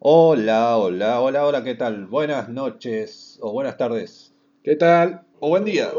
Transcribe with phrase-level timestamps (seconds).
[0.00, 2.06] Hola, hola, hola, hola, ¿qué tal?
[2.06, 4.32] Buenas noches o buenas tardes.
[4.62, 5.22] ¿Qué tal?
[5.40, 5.90] O buen día.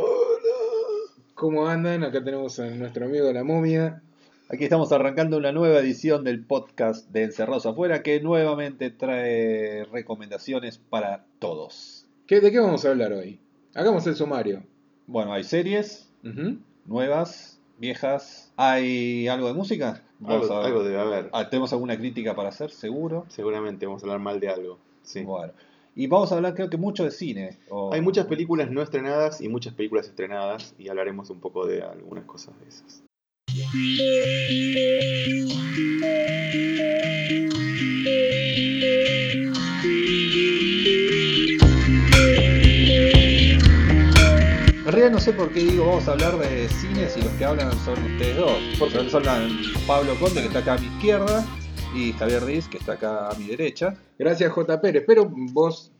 [1.35, 2.05] ¿Cómo andan?
[2.05, 4.01] Acá tenemos a nuestro amigo la momia.
[4.47, 10.77] Aquí estamos arrancando una nueva edición del podcast de Encerrados Afuera que nuevamente trae recomendaciones
[10.77, 12.07] para todos.
[12.25, 13.41] ¿Qué, ¿De qué vamos a hablar hoy?
[13.75, 14.63] Hagamos el sumario.
[15.07, 16.09] Bueno, hay series
[16.85, 18.51] nuevas, viejas.
[18.57, 20.03] ¿Hay algo de música?
[20.19, 20.67] Vamos Algo, a ver.
[20.67, 21.29] algo debe haber.
[21.31, 22.71] Ah, ¿Tenemos alguna crítica para hacer?
[22.71, 23.25] Seguro.
[23.29, 24.77] Seguramente vamos a hablar mal de algo.
[25.03, 25.21] Sí.
[25.23, 25.53] Bueno.
[25.95, 27.57] Y vamos a hablar creo que mucho de cine.
[27.69, 31.81] o- Hay muchas películas no estrenadas y muchas películas estrenadas y hablaremos un poco de
[31.81, 33.03] algunas cosas de esas.
[45.09, 47.71] Realidad no sé por qué digo vamos a hablar de cine si los que hablan
[47.85, 48.57] son ustedes dos.
[48.79, 49.23] Porque son,
[49.87, 51.45] Pablo Conde que está acá a mi izquierda
[51.95, 53.95] y Javier Riz que está acá a mi derecha.
[54.17, 54.81] Gracias, J.
[54.81, 55.03] Pérez.
[55.07, 55.91] Pero vos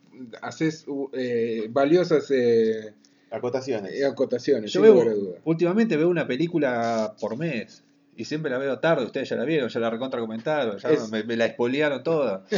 [0.41, 2.93] haces uh, eh, valiosas eh,
[3.31, 3.93] Acotaciones.
[3.93, 5.37] eh, acotaciones, Yo veo, duda.
[5.45, 7.83] últimamente veo una película por mes
[8.17, 11.09] y siempre la veo tarde, ustedes ya la vieron, ya la recontra comentaron, ya Es-
[11.09, 12.43] me, me la espolearon toda.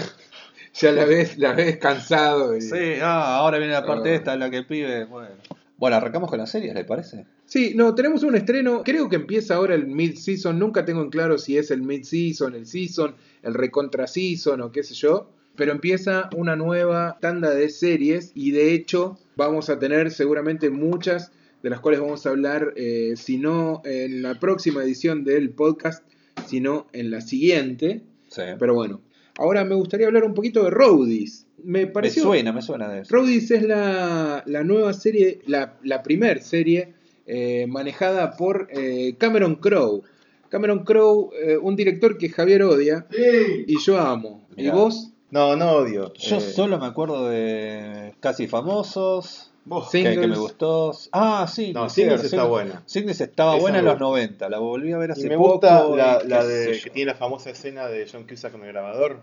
[0.73, 2.55] Ya la ves, la ves cansado.
[2.55, 4.15] y- Sí, ah, ahora viene la parte Ah.
[4.15, 5.35] esta la que el pibe, bueno.
[5.81, 7.25] Bueno, arrancamos con las series, ¿les parece?
[7.45, 11.39] Sí, no, tenemos un estreno, creo que empieza ahora el mid-season, nunca tengo en claro
[11.39, 16.55] si es el mid-season, el season, el recontra-season o qué sé yo, pero empieza una
[16.55, 21.31] nueva tanda de series y de hecho vamos a tener seguramente muchas
[21.63, 26.05] de las cuales vamos a hablar, eh, si no en la próxima edición del podcast,
[26.45, 28.43] sino en la siguiente, Sí.
[28.59, 29.01] pero bueno,
[29.35, 31.47] ahora me gustaría hablar un poquito de Roadies.
[31.63, 33.15] Me suena, me suena de eso.
[33.15, 36.93] Roadies es la, la nueva serie, la, la primer serie
[37.27, 40.01] eh, manejada por eh, Cameron Crowe.
[40.49, 43.05] Cameron Crowe, eh, un director que Javier odia
[43.67, 44.45] y yo amo.
[44.57, 45.11] ¿Y vos?
[45.29, 46.11] No, no odio.
[46.15, 49.89] Yo Eh, solo me acuerdo de Casi Famosos, vos.
[49.89, 50.91] que, que me gustó.
[51.13, 51.71] Ah, sí.
[51.71, 52.83] No, Singles está buena.
[52.85, 54.05] Singles estaba Esa buena en los gusta.
[54.05, 55.51] 90, la volví a ver hace Y me poco.
[55.53, 58.61] gusta la, y la qué de que tiene la famosa escena de John Cusack con
[58.63, 59.21] el grabador.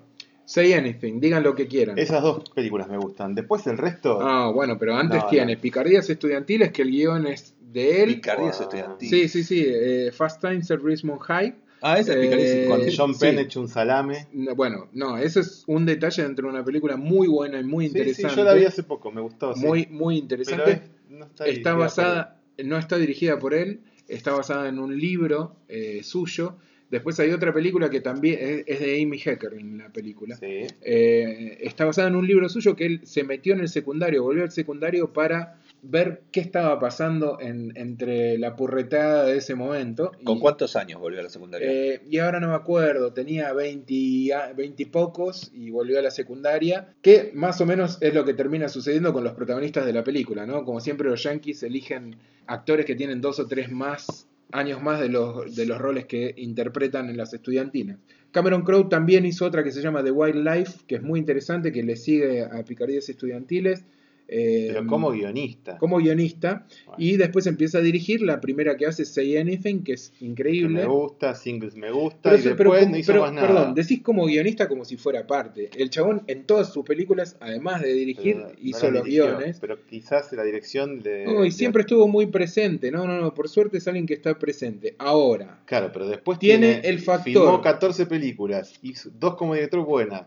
[0.48, 1.98] Say Anything, digan lo que quieran.
[1.98, 3.34] Esas dos películas me gustan.
[3.34, 4.19] Después el resto.
[4.22, 5.60] Ah, bueno, pero antes No, tiene no.
[5.60, 8.14] Picardías Estudiantiles, que el guion es de él.
[8.14, 8.62] Picardías Wow.
[8.62, 9.10] estudiantiles.
[9.10, 9.62] Sí, sí, sí.
[9.66, 11.54] eh, Fast Times at Richmond High.
[11.82, 12.97] Ah, esa es Eh, Picardías con sí.
[12.97, 14.26] John Penn hecho un salame.
[14.32, 17.84] No, Bueno, no, eso es un detalle dentro de una película muy buena y muy
[17.88, 18.36] Sí, sí, interesante.
[18.36, 19.54] yo la vi hace poco, me gustó.
[19.54, 19.60] sí.
[19.66, 20.72] muy, muy Pero interesante.
[20.72, 20.80] es-
[21.10, 26.00] no está, está basada, no está dirigida por él, está basada en un libro eh,
[26.04, 26.56] suyo.
[26.91, 30.37] Después hay otra película que también es, de Amy Heckerling, la película.
[30.37, 30.66] Sí.
[30.81, 34.43] Eh, está basada en un libro suyo que él se metió en el secundario, volvió
[34.43, 40.12] al secundario para ver qué estaba pasando en- entre la purretada de ese momento.
[40.25, 41.71] ¿Con Y- cuántos años volvió a la secundaria?
[41.71, 45.98] eh, y ahora no me acuerdo, tenía 20, y a- 20 y pocos y volvió
[45.98, 49.84] a la secundaria, que más o menos es lo que termina sucediendo con los protagonistas
[49.87, 50.65] de la película, ¿no?
[50.65, 52.16] Como siempre los yankees eligen
[52.47, 56.34] actores que tienen dos o tres más años más de los, de los roles que
[56.36, 57.98] interpretan en las estudiantinas.
[58.31, 61.82] Cameron Crowe también hizo otra que se llama The Wildlife, que es muy interesante, que
[61.82, 63.84] le sigue a Picardías Estudiantiles.
[64.31, 65.78] Eh, Pero como guionista.
[65.78, 66.97] como guionista Bueno.
[67.03, 70.81] y después empieza a dirigir la primera que hace Say Anything que es que increíble
[70.81, 73.47] me gusta, Singles me gusta, pero, y después pero no hizo pero, más nada.
[73.49, 75.71] Perdón, decís como guionista como si fuera parte.
[75.77, 79.59] El chabón en todas sus películas, además de dirigir, no hizo los dirigió, guiones.
[79.61, 81.25] Pero quizás la dirección de.
[81.25, 82.91] No, y de- siempre estuvo muy presente.
[82.91, 84.95] No, no, no, por suerte es alguien que está presente.
[84.99, 87.25] Ahora, Claro, pero después Tiene el factor.
[87.25, 90.22] Filmó 14 películas, hizo dos como director buenas,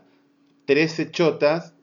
[0.66, 1.74] 13 chotas.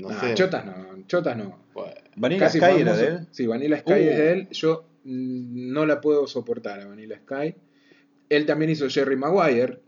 [0.00, 0.34] No ah, sé.
[0.34, 0.74] chotas no,
[1.06, 1.58] chotas no.
[1.74, 3.26] Bueno, Vanilla Casi Sky era famoso- de él.
[3.30, 3.96] Sí, Vanilla Sky Uh.
[3.96, 4.48] es de él.
[4.50, 7.54] Yo no la puedo soportar a Vanilla Sky.
[8.28, 9.80] Él también hizo Jerry Maguire.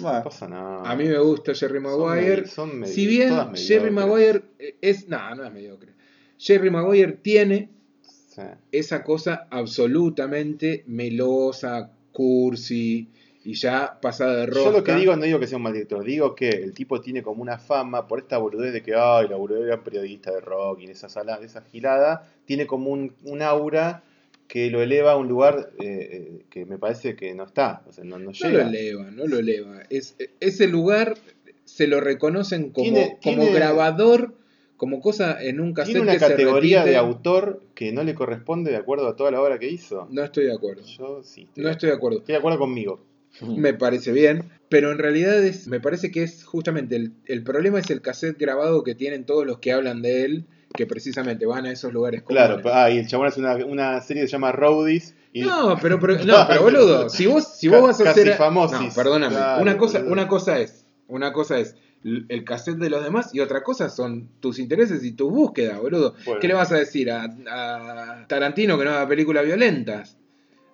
[0.00, 0.82] no Bueno, pasa nada.
[0.90, 2.46] A mí me gusta Jerry Son Maguire.
[2.46, 3.90] son medi- si bien Jerry.
[3.90, 4.42] Maguire
[4.80, 5.08] es.
[5.08, 5.92] No, no es mediocre.
[6.38, 7.70] Jerry Maguire tiene
[8.02, 8.42] Sí.
[8.72, 13.08] esa cosa absolutamente melosa, cursi
[13.46, 14.64] y ya pasada de rosca.
[14.64, 17.00] Yo lo que digo no digo que sea un mal director, digo que el tipo
[17.00, 20.40] tiene como una fama por esta boludez de que, ay, la boludez era periodista de
[20.40, 24.02] rock y en esa sala, esa girada, tiene como un, un aura
[24.48, 26.08] que lo eleva a un lugar eh,
[26.40, 28.62] eh, que me parece que no está, o sea, no, no No llega.
[28.64, 29.82] lo eleva, no lo eleva.
[29.90, 31.16] Es, ese lugar
[31.64, 34.34] se lo reconocen como, Tiene- como tiene- grabador,
[34.76, 38.70] como cosa en un cassette Tiene una que categoría de autor que no le corresponde
[38.70, 40.06] de acuerdo a toda la obra que hizo.
[40.10, 40.82] No estoy de acuerdo.
[40.84, 42.18] Yo sí, estoy, No estoy de acuerdo.
[42.18, 43.00] estoy de acuerdo conmigo.
[43.42, 47.78] Me parece bien, pero en realidad es, me parece que es justamente el, el problema
[47.78, 50.44] es el cassette grabado que tienen todos los que hablan de él,
[50.74, 54.22] que precisamente van a esos lugares Claro, ah, y el chabón hace una, una serie
[54.22, 55.14] que se llama Roadies.
[55.32, 58.34] Y No, pero, pero- no, pero boludo, si vos, si vos vas a casi hacer.
[58.36, 58.80] famosis.
[58.80, 59.34] No, perdóname.
[59.36, 60.12] Claro, una, cosa, boludo.
[60.12, 60.86] una cosa es.
[61.08, 65.12] Una cosa es el cassette de los demás y otra cosa son tus intereses y
[65.12, 66.14] tus búsquedas, boludo.
[66.24, 66.40] Bueno.
[66.40, 70.16] ¿Qué le vas a decir a, a Tarantino que no haga películas violentas?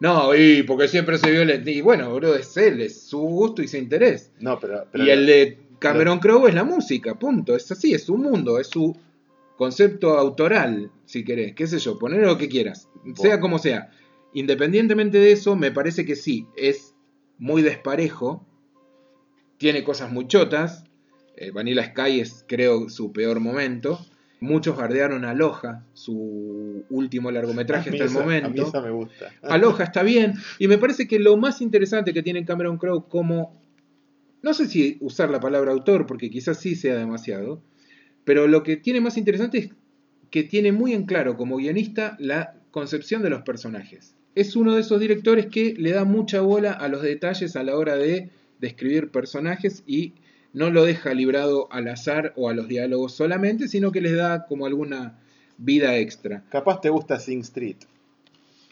[0.03, 1.71] No, y porque siempre se violenta.
[1.71, 4.33] Y bueno, boludo, es él, es su gusto y su interés.
[4.41, 4.85] No, pero.
[4.91, 7.55] pero y el de Cameron Crowe es la música, punto.
[7.55, 8.97] Es así, es su mundo, es su
[9.57, 11.55] concepto autoral, si querés.
[11.55, 13.93] Qué sé yo, poner lo que quieras, sea como sea.
[14.33, 16.97] Independientemente de eso, me parece que sí, es
[17.39, 18.45] muy desparejo,
[19.57, 20.83] tiene cosas muy chotas.
[21.37, 24.05] eh, Vanilla Sky es, creo, su peor momento.
[24.43, 28.67] Muchos bardearon a Loja, su último largometraje a hasta el A mí momento.
[28.67, 29.31] esa me gusta.
[29.41, 30.35] Aloha está bien.
[30.59, 33.63] Y me parece que lo más interesante que tiene Cameron Crowe como...
[34.43, 37.63] No sé si usar la palabra autor, porque quizás sí sea demasiado.
[38.25, 39.71] Pero lo que tiene más interesante es
[40.31, 44.17] que tiene muy en claro como guionista la concepción de los personajes.
[44.35, 47.77] Es uno de esos directores que le da mucha bola a los detalles a la
[47.77, 50.15] hora de describir personajes y
[50.53, 54.47] no lo deja librado al azar o a los diálogos solamente, sino que les da
[54.47, 55.19] como alguna
[55.59, 56.43] vida extra.
[56.51, 57.77] Capaz te gusta Sing Street.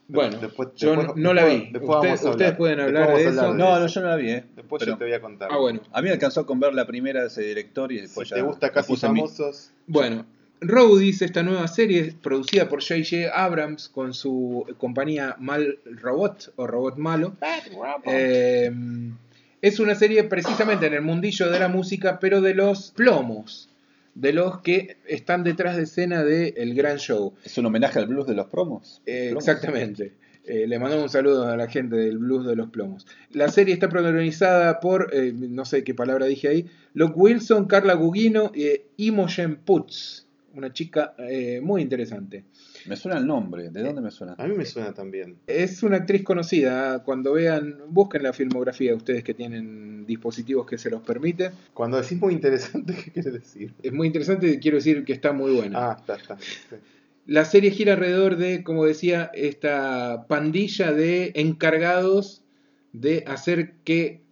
[0.09, 1.71] Bueno, Después- yo después- no la vi.
[1.81, 3.31] Usted- ustedes pueden hablar de hablar eso.
[3.31, 3.43] de No,
[3.77, 3.81] eso.
[3.81, 4.45] no, yo no la vi, ¿eh?
[4.57, 5.49] Después Pero yo te voy a contar.
[5.53, 5.81] Ah, bueno.
[5.93, 8.43] A mí me alcanzó con ver la primera de ese director y Si después te
[8.43, 10.27] gusta Casi Famosos, Bueno,
[10.63, 13.31] Roadies, esta nueva serie producida por J.J.
[13.33, 17.35] Abrams con su compañía Mal Robot o Robot Malo.
[18.05, 18.71] Eh,
[19.63, 23.69] es una serie precisamente en el mundillo de la música, pero de los plomos,
[24.15, 27.35] de los que están detrás de escena del el gran show.
[27.45, 29.03] ¿Es un homenaje al blues de los promos?
[29.07, 29.49] Eh, ¿Plomos?
[29.49, 30.13] exactamente.
[30.45, 33.07] Eh, le mandamos un saludo a la gente del Blues de los Plomos.
[33.31, 37.95] La serie está protagonizada por, eh, no sé qué palabra dije ahí, Luke Wilson, Carla
[37.95, 42.45] Gugino y Imogen Putz, una chica eh, muy interesante.
[42.87, 43.71] Me suena el nombre.
[43.71, 44.35] ¿De dónde me suena?
[44.37, 45.37] a mí me suena también.
[45.47, 47.03] Es una actriz conocida.
[47.05, 51.53] Cuando vean, busquen la filmografía ustedes que tienen dispositivos que se los permiten.
[51.75, 53.73] Cuando decís muy interesante, ¿qué quiere decir?
[53.83, 55.91] Es muy interesante y quiero decir que está muy buena.
[55.91, 56.39] Ah, está, está.
[56.39, 56.77] sí.
[57.27, 62.43] La serie gira alrededor de, como decía, esta pandilla de encargados
[62.93, 64.23] de hacer que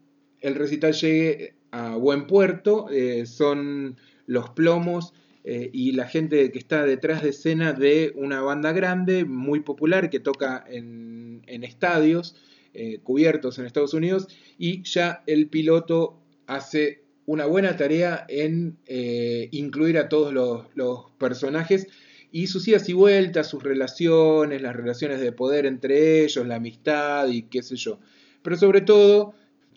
[0.41, 2.89] el recital llegue a buen puerto.
[2.91, 5.13] Eh, son los plomos
[5.51, 10.11] eh, y la gente que está detrás de escena de una banda grande, muy popular,
[10.11, 12.37] que toca en, en estadios
[12.75, 14.29] eh, cubiertos en Estados Unidos.
[14.59, 21.13] Y ya el piloto hace una buena tarea en eh, incluir a todos los, los
[21.17, 21.87] personajes
[22.31, 27.27] y sus idas y vueltas, sus relaciones, las relaciones de poder entre ellos, la amistad
[27.27, 28.01] y qué sé yo.
[28.43, 29.33] Pero sobre todo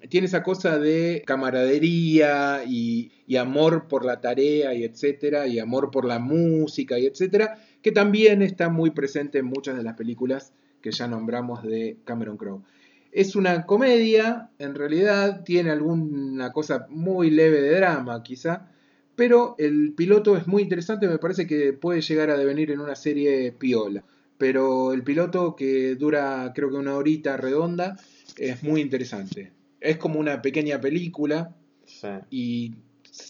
[0.10, 6.06] tiene esa cosa de camaradería y, amor por la tarea y etcétera, y amor por
[6.06, 10.92] la música y etcétera, que también está muy presente en muchas de las películas que
[10.92, 12.64] ya nombramos de Cameron Crowe.
[13.12, 18.70] Es una comedia, en realidad tiene alguna cosa muy leve de drama quizá,
[19.16, 22.96] pero el piloto es muy interesante, me parece que puede llegar a devenir en una
[22.96, 24.04] serie piola.
[24.38, 27.96] Pero el piloto que dura creo que una horita redonda
[28.38, 29.52] es muy interesante.
[29.82, 31.56] Es como una pequeña película
[31.86, 32.08] Sí.
[32.30, 32.76] y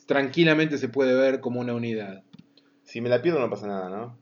[0.06, 2.24] tranquilamente se puede ver como una unidad.
[2.83, 4.18] Si me la pierdo no pasa nada, ¿no?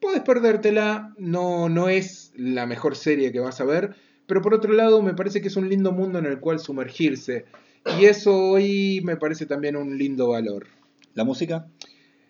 [0.00, 3.96] Puedes perdértela, no, no es la mejor serie que vas a ver,
[4.26, 7.46] pero por otro lado me parece que es un lindo mundo en el cual sumergirse.
[7.98, 10.66] Y eso hoy me parece también un lindo valor.
[11.14, 11.66] ¿La música?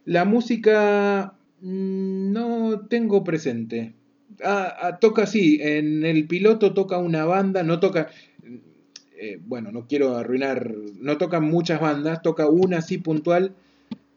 [0.05, 3.95] La música mm, no tengo presente.
[4.43, 8.09] Ah, ah, toca sí, en el piloto toca una banda, no toca,
[9.25, 13.55] eh, bueno, no quiero arruinar, no tocan muchas bandas, toca una así puntual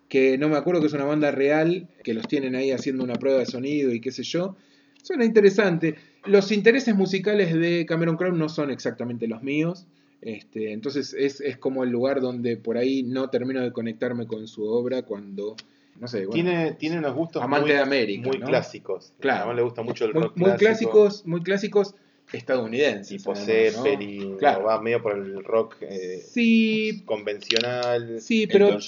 [0.09, 3.15] que no me acuerdo que es una banda real, que los tienen ahí haciendo una
[3.15, 4.57] prueba de sonido y qué sé yo.
[5.01, 5.95] Suena interesante.
[6.25, 9.87] Los intereses musicales de Cameron Crowe no son exactamente los míos.
[10.21, 14.45] Este, entonces es, es como el lugar donde por ahí no termino de conectarme con
[14.47, 15.55] su obra cuando,
[16.01, 18.47] no sé, bueno, Tiene, tiene unos gustos Amante muy, de América, muy ¿no?
[18.47, 19.13] clásicos.
[19.19, 19.51] Claro.
[19.51, 21.95] A le gusta mucho el muy, rock muy clásico, clásicos, muy clásicos
[22.31, 23.17] estadounidenses.
[23.17, 23.36] Tipo.
[23.36, 24.65] Zeppelin, Claro.
[24.65, 28.19] va medio por el rock eh, Sí, convencional.
[28.22, 28.79] sí, pero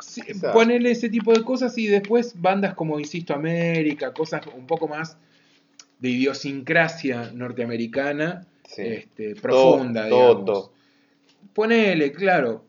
[0.00, 0.22] Sí,
[0.52, 5.16] ponerle ese tipo de cosas y después bandas como Insisto América, cosas un poco más
[5.98, 8.82] de idiosincrasia norteamericana, Sí.
[8.82, 10.44] este, profunda, To- digamos.
[10.44, 10.72] Toto.
[11.54, 12.64] Ponele, claro,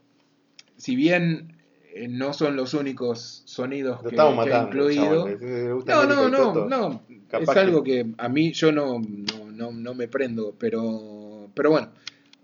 [0.77, 1.53] si bien
[1.96, 4.67] eh, no son los únicos sonidos Lo que, que ha matando.
[4.70, 5.03] incluido.
[5.27, 5.38] chabón.
[5.41, 7.01] ¿Le- le gusta No, no, no, no.
[7.33, 11.71] Es Capaz algo que a mí yo no, no, no, no me prendo, pero, pero
[11.71, 11.89] bueno.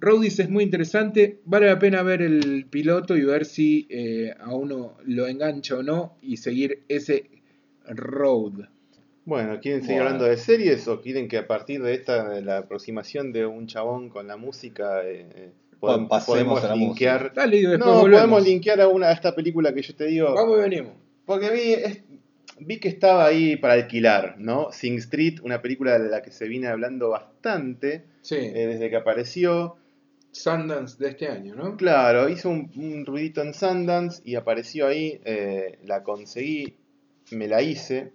[0.01, 4.53] Roadies es muy interesante, vale la pena ver el piloto y ver si eh, a
[4.55, 7.29] uno lo engancha o no y seguir ese
[7.85, 8.67] road.
[9.25, 10.05] Bueno, ¿quieren seguir Bueno.
[10.15, 13.67] hablando de series o quieren que a partir de esta, de la aproximación de un
[13.67, 17.33] chabón con la música, eh, eh, podemos, pasemos podemos a la linkear.
[17.35, 18.09] Dale, No, volvemos.
[18.21, 20.33] podemos linkear a, una, a esta película que yo te digo.
[20.33, 20.93] Vamos y venimos.
[21.25, 21.73] Porque vi,
[22.61, 24.71] vi que estaba ahí para alquilar, ¿no?
[24.71, 28.95] Sing Street, una película de la que se viene hablando bastante Sí, eh, desde que
[28.95, 29.77] apareció.
[30.31, 31.75] Sundance de este año, ¿no?
[31.75, 36.75] Claro, hizo un, un ruidito en Sundance y apareció ahí, eh, la conseguí,
[37.31, 38.11] me la hice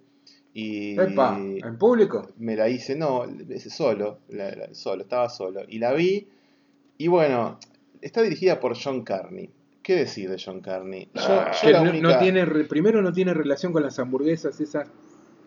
[0.52, 2.28] y Epa, ¿en público?
[2.36, 3.24] me la hice, no,
[3.68, 5.62] solo, la- la- solo, estaba solo.
[5.68, 6.28] Y la vi
[6.96, 7.58] y bueno,
[8.00, 9.50] está dirigida por John Carney.
[9.84, 11.08] ¿Qué decir de John Carney?
[11.14, 13.96] Yo, yo Que la no, única- no tiene, re- primero no tiene relación con las
[14.00, 14.88] hamburguesas esas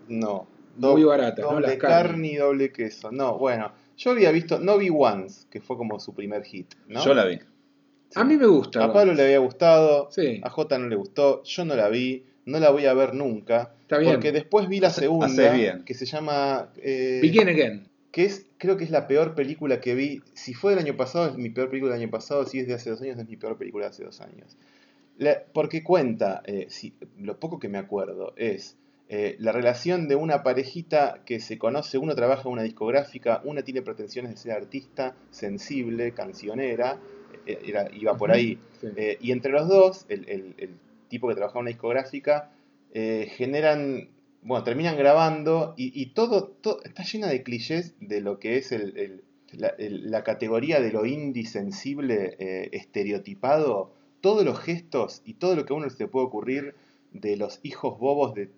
[0.07, 0.47] No.
[0.77, 1.51] muy Do- baratas, ¿no?
[1.53, 2.07] Doble Las carnes.
[2.11, 3.11] carne y doble queso.
[3.11, 7.03] No, bueno, yo había visto, no vi Once, que fue como su primer hit, ¿no?
[7.03, 7.37] Yo la vi.
[7.37, 8.19] Sí.
[8.19, 8.85] A mí me gusta.
[8.85, 12.23] A Pablo le había gustado, Sí, a Jota no le gustó, yo no la vi,
[12.45, 13.73] no la voy a ver nunca.
[13.81, 14.13] está bien.
[14.13, 15.83] Porque después vi la segunda, bien.
[15.83, 16.69] que se llama...
[16.77, 17.86] eh, Begin Again.
[18.11, 20.21] Que es, creo que es la peor película que vi.
[20.33, 22.45] Si fue del año pasado, es mi peor película del año pasado.
[22.45, 24.57] Si es de hace dos años, es mi peor película de hace dos años.
[25.17, 28.77] La- porque cuenta, eh, si, lo poco que me acuerdo, es
[29.09, 33.61] eh, la relación de una parejita que se conoce, uno trabaja en una discográfica, una
[33.63, 36.99] tiene pretensiones de ser artista, sensible, cancionera,
[37.45, 38.59] eh, era- iba por ahí.
[38.81, 38.87] Sí.
[38.97, 40.69] Eh, y entre los dos, el, el- el
[41.07, 42.51] tipo que trabaja en una discográfica,
[42.93, 44.09] eh, generan,
[44.41, 48.71] bueno, terminan grabando y, y todo, todo está llena de clichés de lo que es
[48.71, 53.91] el, el- la, el- la categoría de lo indie sensible eh, estereotipado,
[54.21, 56.75] todos los gestos y todo lo que a uno se le puede ocurrir
[57.11, 58.49] de los hijos bobos de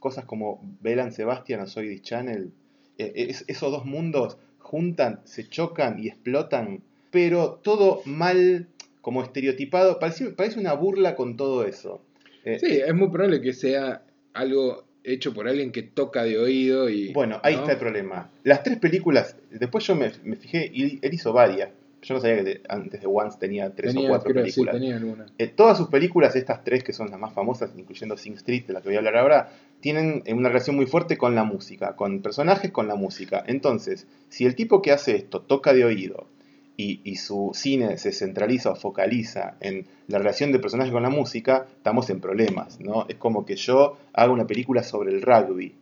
[0.00, 2.52] cosas como Belan Sebastian o Soy Channel,
[2.98, 8.68] eh, es- esos dos mundos juntan, se chocan y explotan, pero todo mal,
[9.00, 12.02] como estereotipado, parece, parece una burla con todo eso.
[12.44, 14.02] Eh, Sí, es muy probable que sea
[14.34, 17.12] algo hecho por alguien que toca de oído y...
[17.12, 17.60] Bueno, ahí ¿no?
[17.60, 18.30] está el problema.
[18.42, 21.70] Las tres películas, después yo me, me fijé, y él hizo varias.
[22.02, 24.74] Yo no sabía que antes de Once tenía tres Tenía, o cuatro creo, películas.
[24.74, 25.26] Sí, tenía alguna.
[25.38, 28.74] Eh, todas sus películas, estas tres que son las más famosas, incluyendo Sing Street, de
[28.74, 31.96] la que voy a hablar ahora, tienen eh, una relación muy fuerte con la música,
[31.96, 33.42] con personajes, con la música.
[33.46, 36.26] Entonces, si el tipo que hace esto toca de oído
[36.76, 41.10] y, y su cine se centraliza o focaliza en la relación de personajes con la
[41.10, 43.06] música, estamos en problemas, ¿no?
[43.08, 45.74] Es como que yo haga una película sobre el rugby,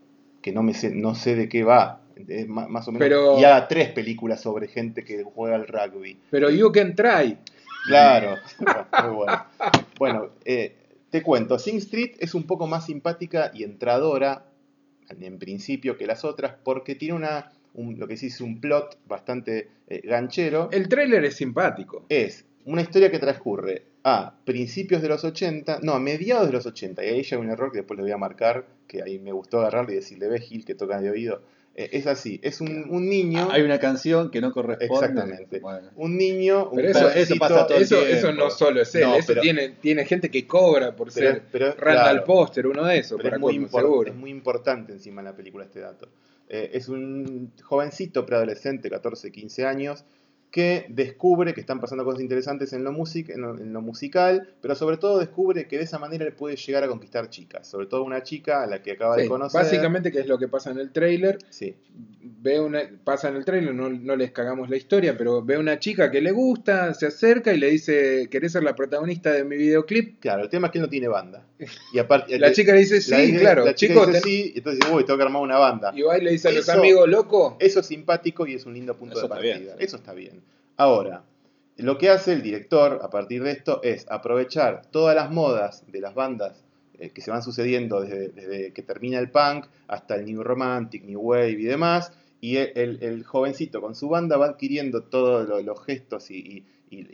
[0.43, 3.45] que no, me sé, no sé de qué va, es más o menos, Pero- y
[3.45, 6.19] haga tres películas sobre gente que juega al rugby.
[6.31, 7.39] Pero You Can Try.
[7.87, 8.37] Claro,
[9.05, 9.45] muy bueno.
[9.99, 10.77] Bueno, eh,
[11.11, 14.45] te cuento, Sing Street es un poco más simpática y entradora,
[15.09, 18.99] en principio, que las otras, porque tiene una, un- lo que se dice un plot
[19.07, 20.69] bastante eh, ganchero.
[20.73, 22.07] El tráiler es simpático.
[22.09, 26.67] Es una historia que transcurre a principios de los 80, no, a mediados de los
[26.67, 29.19] 80, y ahí ya hay un error que después le voy a marcar, que ahí
[29.19, 31.43] me gustó agarrarle y decirle, ve Gil que toca de oído.
[31.75, 33.49] Eh, es así, es un, un niño...
[33.51, 34.93] Hay una canción que no corresponde.
[34.95, 35.61] Exactamente.
[35.61, 35.89] Bueno.
[35.97, 38.15] Un niño, un Pero eso- eso pasa todo el Eso, tiempo.
[38.17, 41.31] eso no solo es él, No, eso pero- tiene, tiene gente que cobra por pero-
[41.33, 42.25] ser pero- Randall claro.
[42.25, 44.11] Poster, uno de esos, Pero para es muy, seguro.
[44.11, 46.09] es muy importante encima en la película este dato.
[46.53, 50.05] Eh, es un jovencito preadolescente, 14, 15 años,
[50.53, 54.55] que descubre que están pasando cosas interesantes en lo, music, en lo, en lo musical,
[54.61, 57.67] pero sobre todo descubre que de esa manera él puede llegar a conquistar chicas.
[57.67, 59.63] Sobre todo una chica a la que acaba Sí, de conocer.
[59.63, 61.75] básicamente, que es lo que pasa en el tráiler, Sí,
[62.21, 65.79] ve una, pasa en el tráiler, no, no les cagamos la historia, pero ve una
[65.79, 69.57] chica que le gusta, se acerca y le dice, ¿querés ser la protagonista de mi
[69.57, 70.21] videoclip?
[70.21, 71.47] claro, el tema es que él no tiene banda.
[71.95, 74.23] Y aparte, La chica le dice, sí, la dice- claro, la chica chico, dice ten-
[74.23, 75.93] sí, y entonces dice, uy, tengo que armar una banda.
[75.95, 78.75] y va y le dice a los amigos, loco, Eso es simpático y es un
[78.75, 79.77] lindo punto Eso de bien, partida.
[79.79, 80.42] Eso está bien.
[80.77, 81.25] Ahora,
[81.77, 86.01] lo que hace el director a partir de esto es aprovechar todas las modas de
[86.01, 86.65] las bandas
[86.99, 91.21] eh, que se van sucediendo desde, que termina el punk hasta el New Romantic, New
[91.21, 96.31] Wave y demás, y el, jovencito con su banda va adquiriendo todos lo- los gestos
[96.31, 96.65] y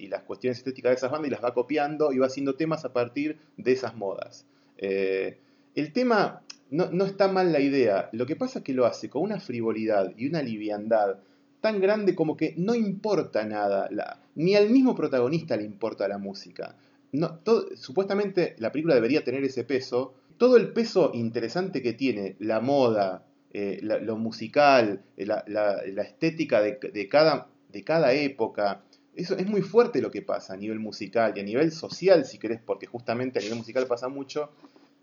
[0.09, 2.93] las cuestiones estéticas de esas bandas y las va copiando y va haciendo temas a
[2.93, 4.47] partir de esas modas.
[4.79, 5.38] Eh,
[5.75, 9.09] el tema no, no está mal la idea, lo que pasa es que lo hace
[9.11, 11.19] con una frivolidad y una liviandad
[11.61, 13.88] tan grande como que no importa nada,
[14.35, 16.77] ni al mismo protagonista le importa la música.
[17.12, 17.41] No,
[17.75, 23.25] supuestamente la película debería tener ese peso, todo el peso interesante que tiene la moda,
[23.53, 28.83] eh, lo musical, eh, la, la- la estética de, de cada, de cada época,
[29.17, 32.38] eso es muy fuerte lo que pasa a nivel musical y a nivel social, si
[32.38, 34.50] querés, porque justamente a nivel musical pasa mucho.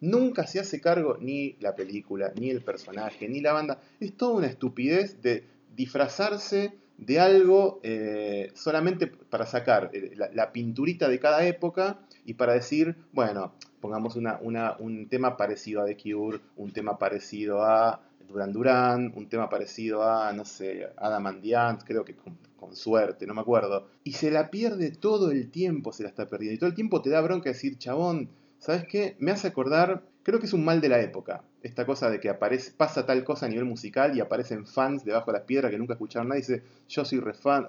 [0.02, 3.82] Nunca se hace cargo ni la película, ni el personaje, ni la banda.
[4.00, 5.44] Es toda una estupidez de
[5.75, 12.53] disfrazarse de algo eh, solamente para sacar eh, la, pinturita de cada época y para
[12.53, 14.39] decir, bueno, pongamos una,
[14.79, 20.03] un tema parecido a The Cure, un tema parecido a Duran Duran, un tema parecido
[20.03, 23.88] a, no sé, Adam and creo que com- con suerte, no me acuerdo.
[24.03, 26.55] Y se la pierde todo el tiempo, se la está perdiendo.
[26.55, 29.15] Y todo el tiempo te da bronca decir, chabón, ¿sabes qué?
[29.20, 31.44] Me hace acordar, creo que es un mal de la época.
[31.62, 35.32] Esta cosa de que aparece, pasa tal cosa a nivel musical y aparecen fans debajo
[35.32, 37.67] de las piedras que nunca escucharon nada y dice, yo soy refan.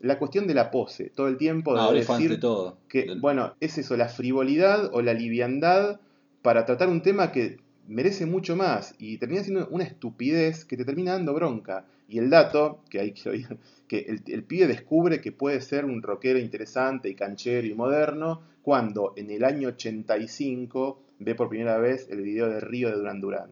[0.00, 2.78] La cuestión de la pose, todo el tiempo de Ah, decir de todo.
[2.88, 6.00] que, Del- bueno, es eso, la frivolidad o la liviandad
[6.42, 10.84] para tratar un tema que merece mucho más y termina siendo una estupidez que te
[10.86, 11.84] termina dando bronca.
[12.08, 15.84] Y el dato, que hay que oír, que el, el pibe descubre que puede ser
[15.84, 21.78] un rockero interesante y canchero y moderno cuando en el año 85 ve por primera
[21.78, 23.50] vez el video de Río de Duran Duran.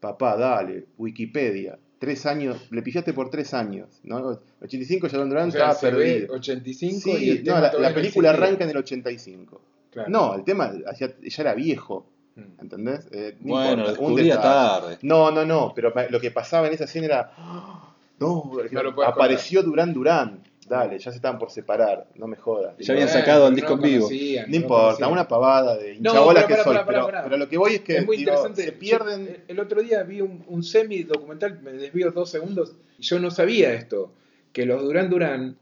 [0.00, 1.78] Papá, dale, Wikipedia.
[1.98, 4.38] Tres años, le pifiaste por tres años, ¿no?
[4.62, 6.34] 85 ya Duran Duran O sea, estaba se ve perdido.
[6.34, 9.60] 85 Sí, y el no, tema la, película arranca en el 85.
[9.90, 10.08] Claro.
[10.10, 12.06] No, el tema ya, ya era viejo,
[12.36, 12.60] Mm.
[12.60, 13.08] ¿entendés?
[13.12, 14.98] Eh, no Bueno, importa, un tarde.
[15.02, 17.32] No, no, no, pero lo que pasaba en esa escena era.
[18.18, 20.42] No, No apareció Durán Durán.
[20.68, 22.74] Dale, ya se estaban por separar, no me jodas.
[22.78, 24.08] Ya habían sacado el disco en vivo.
[24.48, 28.06] No importa, una pavada de pero que soy, pero, lo que voy es que es
[28.06, 28.64] muy digo, interesante.
[28.64, 29.20] se pierden.
[29.28, 32.74] el- el otro día vi un, un semi documental, me desvío dos segundos.
[32.98, 34.10] y Yo no sabía esto,
[34.52, 35.56] que los Duran Duran,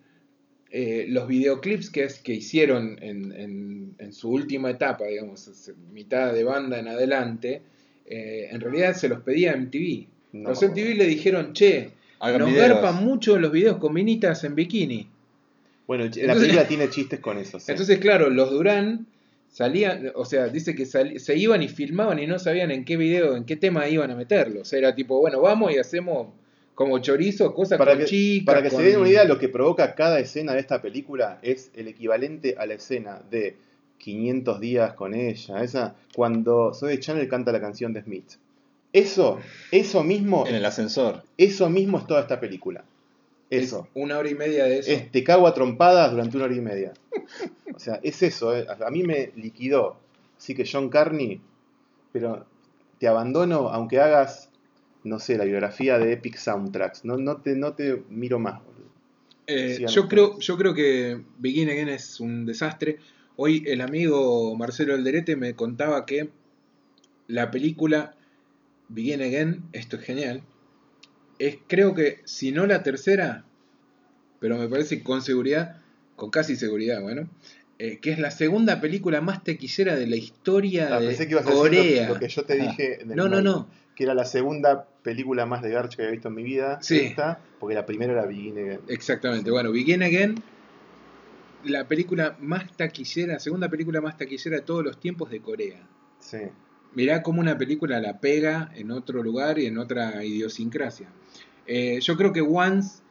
[0.70, 6.32] eh, los videoclips que, es, que hicieron en, en- en su última etapa, digamos, mitad
[6.32, 7.60] de banda en adelante,
[8.06, 10.06] eh, en realidad se los pedía MTV.
[10.32, 11.90] No los MTV le dijeron, che,
[12.24, 12.68] Hagan nos videos.
[12.68, 15.08] garpan mucho los videos con minitas en bikini.
[15.86, 17.60] Bueno, la Entonces- película tiene chistes con eso.
[17.60, 17.70] sí.
[17.70, 19.06] Entonces, claro, los Durán
[19.50, 22.96] salían, o sea, dice que sali- se iban y filmaban y no sabían en qué
[22.96, 24.62] video, en qué tema iban a meterlo.
[24.62, 26.28] O sea, era tipo, bueno, vamos y hacemos
[26.74, 28.46] como chorizo, cosas para con que, chicas.
[28.46, 31.38] para que con- se den una idea, lo que provoca cada escena de esta película
[31.42, 33.56] es el equivalente a la escena de
[33.98, 38.24] 500 días con ella, esa cuando Zoe Channel canta la canción de Smith.
[38.94, 39.40] Eso,
[39.72, 41.22] eso mismo, En el ascensor.
[41.36, 42.84] eso mismo es toda esta película.
[43.50, 43.88] es Eso.
[43.94, 44.90] una hora y media de eso.
[44.90, 46.92] Es te cago a trompadas durante una hora y media.
[47.74, 48.56] O sea, es eso.
[48.56, 48.66] eh.
[48.86, 49.96] A mí me liquidó.
[50.38, 51.40] Así que John Carney,
[52.12, 52.46] pero
[53.00, 54.48] te abandono aunque hagas,
[55.02, 57.04] no sé, la biografía de Epic Soundtracks.
[57.04, 58.62] No, no, te, no te miro más.
[58.64, 58.84] boludo.
[59.48, 62.98] Eh, yo, creo, yo creo que Begin Again es un desastre.
[63.36, 66.30] Hoy el amigo Marcelo Alderete me contaba que
[67.26, 68.14] la película
[68.88, 70.42] Begin Again, esto es genial,
[71.38, 73.44] es creo que si no la tercera,
[74.40, 75.80] pero me parece con seguridad,
[76.16, 77.28] con casi seguridad, bueno,
[77.78, 81.32] eh, que es la segunda película más tequillera de la historia Ah, de pensé que
[81.32, 82.08] ibas a decir Corea.
[82.08, 83.68] lo, lo que yo te dije en el No, no, no.
[83.96, 86.78] Que era la segunda película más de Garch que había visto en mi vida.
[86.82, 86.98] Sí.
[87.00, 88.80] Esta, porque la primera era Begin Again.
[88.88, 89.50] Exactamente.
[89.50, 90.34] Bueno, Begin Again,
[91.64, 95.80] la película más taquillera, segunda película más taquillera de todos los tiempos de Corea.
[96.20, 96.38] Sí.
[96.94, 101.08] Mirá cómo una película la pega en otro lugar y en otra idiosincrasia.
[101.66, 103.02] Eh, yo creo que Once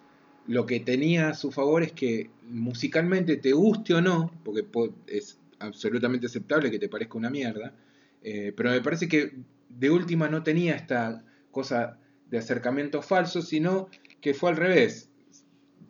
[0.48, 4.94] lo que tenía a su favor es que musicalmente, te guste o no, porque po-
[5.08, 7.74] es absolutamente aceptable que te parezca una mierda,
[8.22, 9.34] eh, pero me parece que
[9.70, 11.98] de última no tenía esta cosa
[12.30, 13.90] de acercamiento falso, sino
[14.22, 15.10] que fue al revés.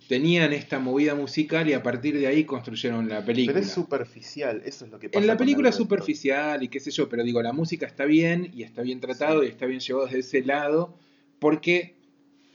[0.07, 3.53] Tenían esta movida musical y a partir de ahí construyeron la película.
[3.53, 5.19] Pero es superficial, eso es lo que pasa.
[5.21, 8.05] En la película el es superficial y qué sé yo, pero digo, la música está
[8.05, 9.47] bien y está bien tratado Sí.
[9.47, 10.97] y está bien llevado desde ese lado,
[11.39, 11.95] porque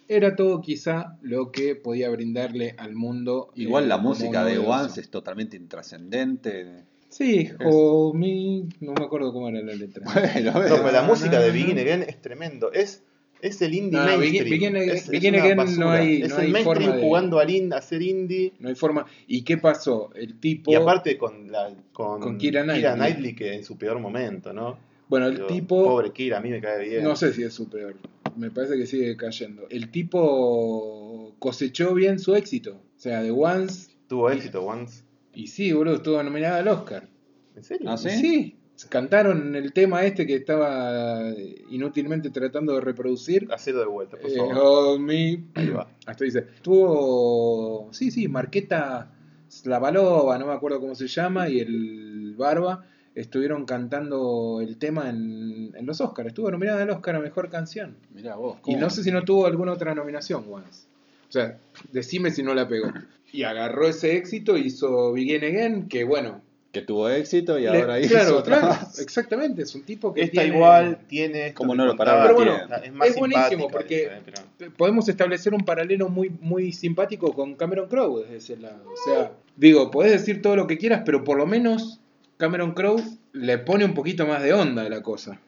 [0.09, 3.51] era todo quizá lo que podía brindarle al mundo.
[3.55, 4.59] Igual eh, la como música de.
[4.59, 6.85] Once es totalmente intrascendente.
[7.11, 10.05] Sí, homie, no me acuerdo cómo era la letra.
[10.13, 11.51] Bueno, No, pero la música de.
[11.51, 12.73] Begin Again es tremendo.
[12.73, 13.03] Es,
[13.41, 14.45] es el indie No, mainstream.
[14.45, 15.93] Begin- Begin Again- es, es Begin una Again no basura.
[15.95, 18.53] hay- es no el hay mainstream forma de- jugando al in, a hacer indie.
[18.59, 19.07] No hay forma.
[19.27, 20.11] ¿Y qué pasó?
[20.15, 20.71] El tipo.
[20.71, 23.35] Y aparte con, la, con, Con Keira Knightley.
[23.35, 24.79] que en su peor momento, ¿no?
[25.09, 25.85] bueno, el Digo, tipo.
[25.85, 27.03] Pobre Kira, a mí me cae bien.
[27.03, 27.95] No sé si es su peor.
[28.37, 29.67] Me parece que sigue cayendo.
[29.71, 32.73] El tipo cosechó bien su éxito.
[32.97, 33.91] O sea, The Once.
[34.09, 35.03] Tuvo éxito once.
[35.35, 37.09] Y sí, boludo, estuvo nominada al Oscar.
[37.57, 37.91] ¿En serio?
[37.91, 38.11] Ah, ¿sí?
[38.11, 38.57] Sí.
[38.89, 41.33] Cantaron el tema este que estaba
[41.71, 43.49] inútilmente tratando de reproducir.
[43.53, 44.55] Hacelo de vuelta, por Eh, favor.
[44.61, 45.89] oh, me- Ahí va.
[46.07, 46.43] Hasta dice.
[46.63, 47.89] Tuvo.
[47.93, 49.11] Sí, sí, Marqueta
[49.51, 55.73] Slavalova, no me acuerdo cómo se llama, y el Barba estuvieron cantando el tema en,
[55.75, 56.29] en los Oscars.
[56.29, 57.97] Estuvo nominada al Oscar a mejor canción.
[58.15, 58.59] Mirá vos.
[58.67, 60.87] Y no sé si no tuvo alguna otra nominación, Once.
[61.29, 61.59] O sea,
[61.93, 62.93] decime si no la pegó.
[63.33, 66.43] Y agarró ese éxito, hizo Begin Again, que bueno.
[66.73, 68.99] Que tuvo éxito y le- ahora hizo claro, otra claro, más.
[68.99, 69.63] exactamente.
[69.63, 71.55] Es un tipo que tiene- igual tiene.
[71.55, 74.21] Como no lo paraba Pero bueno, tiene- es más es buenísimo porque- eh,
[74.59, 78.85] pero- Podemos establecer un paralelo muy, muy simpático con Cameron Crowe desde ese lado.
[78.87, 82.01] O sea, digo, podés decir todo lo que quieras, pero por lo menos
[82.37, 83.03] Cameron Crowe
[83.33, 85.41] le pone un poquito más de onda a la cosa.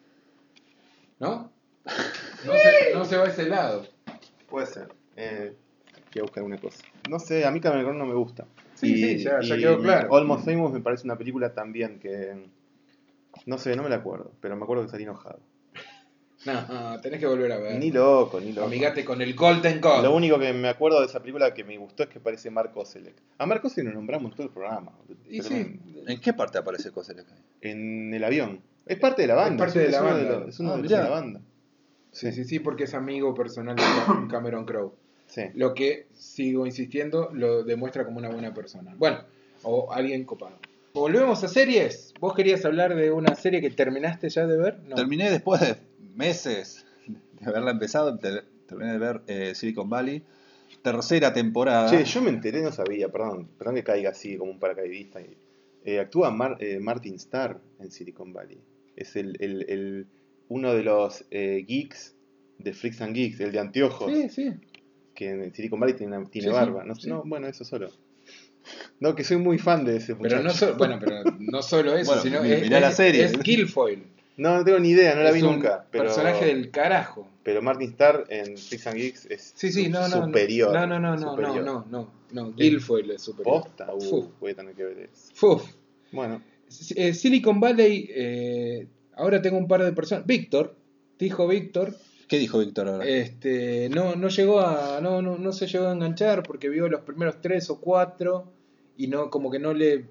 [1.18, 1.50] ¿No?
[2.46, 3.86] No se, no se va a ese lado.
[4.48, 4.88] Puede ser.
[5.16, 5.52] Eh,
[6.14, 6.82] Voy a buscar una cosa.
[7.08, 8.46] No sé, a mí Cameron no me gusta.
[8.80, 10.14] Sí, sí, ya- ya quedó claro.
[10.14, 12.48] Almost Famous me parece una película también que.
[13.46, 15.40] No sé, no me la acuerdo, pero me acuerdo que salí enojado.
[16.46, 17.78] No, tenés que volver a ver.
[17.78, 18.66] Ni loco, ni loco.
[18.66, 20.02] Amigate con el Golden Code.
[20.02, 22.72] Lo único que me acuerdo de esa película que me gustó es que parece Mark
[22.74, 23.14] Ocelek.
[23.36, 24.92] A Mark Ocelek lo nombramos en todo el programa.
[25.28, 25.78] Y sí.
[26.06, 27.26] ¿En qué parte aparece Coselec?
[27.60, 28.62] En el avión.
[28.86, 29.64] Es parte de la banda.
[29.66, 30.46] parte de la banda.
[30.48, 31.40] es uno Ah, de la banda.
[32.10, 34.94] Sí, sí, sí, porque es amigo personal de Cam- Cameron Crowe.
[35.30, 35.42] Sí.
[35.54, 38.94] Lo que, sigo insistiendo, lo demuestra como una buena persona.
[38.98, 39.20] Bueno,
[39.62, 40.58] o alguien copado.
[40.92, 42.12] Volvemos a series.
[42.18, 44.80] ¿Vos querías hablar de una serie que terminaste ya de ver?
[44.88, 44.96] No.
[44.96, 45.76] Terminé después de
[46.16, 50.22] meses de haberla empezado, te- terminé de ver eh, Silicon Valley.
[50.82, 51.90] Tercera temporada.
[51.90, 53.48] Che, yo me enteré, no sabía, perdón.
[53.58, 55.20] Perdón que caiga así como un paracaidista.
[55.84, 58.60] Eh, actúa Mar- eh, Martin Starr en Silicon Valley.
[58.96, 60.06] Es el, el- el-
[60.48, 62.16] uno de los eh, geeks
[62.58, 64.12] de Freaks and Geeks, el de anteojos.
[64.12, 64.52] Sí, sí.
[65.20, 66.82] Que en Silicon Valley tiene, tiene Sí, sí, barba.
[66.84, 67.08] no, sí.
[67.08, 67.90] no, bueno, eso solo.
[69.00, 70.36] No, que soy muy fan de ese muchacho.
[70.36, 73.24] Pero no, solo, bueno, pero no solo eso, Bueno, sino es, mirá la serie.
[73.24, 74.02] es Guilfoyle.
[74.36, 75.84] No, no tengo ni idea, no la Es vi un nunca.
[75.90, 77.28] Pero, personaje del carajo.
[77.42, 80.24] pero Martin Starr en Freaks and Geeks es Sí, sí, su- no, no.
[80.26, 80.72] superior.
[80.72, 81.64] No, no, no, no, no, superior.
[81.64, 82.52] no, no, no.
[82.54, 83.62] Guilfoyle es superior.
[83.64, 83.92] ¿Posta?
[83.94, 85.30] Uh, voy a tener que ver eso.
[85.34, 85.62] Fuf.
[86.12, 86.40] Bueno,
[86.96, 90.24] Eh, Silicon Valley, eh, ahora tengo un par de personas.
[90.26, 90.74] Víctor,
[91.18, 91.94] dijo Víctor,
[92.30, 93.04] ¿Qué dijo Víctor ahora?
[93.06, 97.00] este, no, no llegó a, no, no, no se llegó a enganchar porque vio los
[97.02, 98.52] primeros tres o cuatro
[98.96, 100.04] y no, como que no le,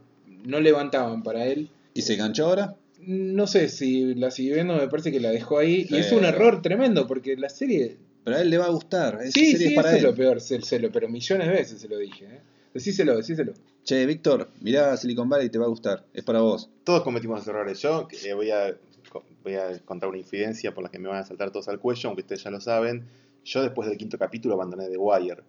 [0.43, 1.69] no levantaban para él.
[1.93, 2.75] ¿Y se enganchó ahora?
[2.99, 5.85] No sé si la sigue viendo, me parece que la dejó ahí.
[5.85, 5.95] Sí.
[5.95, 7.95] Y es un error tremendo porque la serie.
[8.25, 9.19] Pero a él le va a gustar.
[9.21, 10.09] Esa Sí, serie sí, es para eso es él.
[10.09, 12.25] lo peor, se, se lo, pero millones de veces se lo dije.
[12.25, 12.41] ¿eh?
[12.73, 13.53] Decíselo, decíselo.
[13.85, 16.05] Che, Víctor, mirá Silicon Valley, te va a gustar.
[16.13, 16.69] Es para vos.
[16.83, 17.79] todos cometimos errores.
[17.79, 18.75] Yo eh, voy, a,
[19.43, 22.09] voy a contar una infidencia por la que me van a saltar todos al cuello,
[22.09, 23.05] aunque ustedes ya lo saben.
[23.45, 25.43] Yo después del quinto capítulo abandoné The Wire.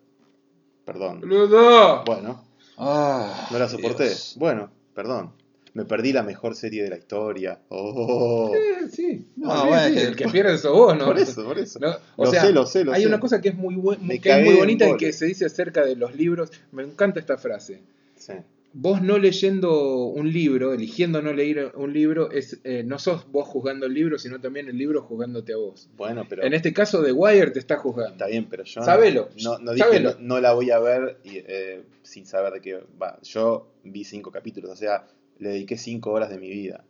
[0.85, 1.20] Perdón.
[1.20, 2.05] ¡Boludo!
[2.05, 2.44] Bueno,
[2.79, 4.05] Ah, no la soporté.
[4.05, 4.35] Dios.
[4.38, 5.33] Bueno, perdón.
[5.74, 7.61] Me perdí la mejor serie de la historia.
[7.68, 8.50] Oh.
[8.55, 11.05] Eh, sí, no, No, sí, bueno, sí, el que pierde sos vos, ¿no?
[11.05, 11.79] Por eso, por eso.
[11.79, 13.07] No, o Lo sea, sé, lo sé, lo hay sé.
[13.09, 13.76] una cosa que es muy,
[14.18, 16.50] que es muy bonita y que se dice acerca de los libros.
[16.72, 17.83] Me encanta esta frase.
[18.16, 18.33] Sí.
[18.72, 23.48] Vos no leyendo un libro, eligiendo no leer un libro, es eh, no sos vos
[23.48, 25.88] juzgando el libro, sino también el libro juzgándote a vos.
[25.96, 28.12] Bueno, pero En este caso, The Wire te está juzgando.
[28.12, 30.11] está bien, pero yo Sabelo, no, no dije sabelo.
[30.20, 33.18] no, no la voy a ver y, eh, sin saber de qué va.
[33.22, 35.04] Yo vi cinco capítulos, o sea,
[35.40, 36.85] le dediqué cinco horas de mi vida.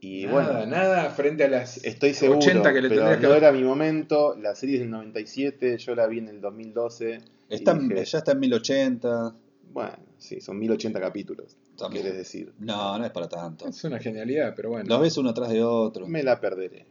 [0.00, 3.26] Y nada, bueno, nada frente a las estoy seguro, 80 que le pero tendrías que
[3.26, 4.34] no haber- era mi momento.
[4.40, 7.20] La serie es del 97, yo la vi en el 2012.
[7.50, 9.34] y Está dije, ya está en 1080.
[9.74, 12.02] Bueno, sí, son 1080 capítulos, También.
[12.04, 12.52] quieres decir.
[12.60, 13.66] No, no es para tanto.
[13.68, 14.84] Es una genialidad, pero bueno.
[14.88, 16.06] Los ves uno atrás de otro.
[16.06, 16.86] Me la perderé.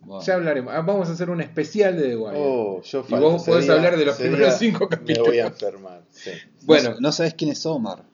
[0.00, 0.22] Bueno.
[0.24, 0.72] Ya hablaremos.
[0.76, 2.36] Ah, vamos a hacer un especial de The Wire.
[2.38, 5.28] Oh, yo y vos ese podés hablar de los primeros cinco Me capítulos.
[5.28, 6.30] voy a enfermar, sí.
[6.64, 8.04] Bueno, No, no sabes quién es Omar.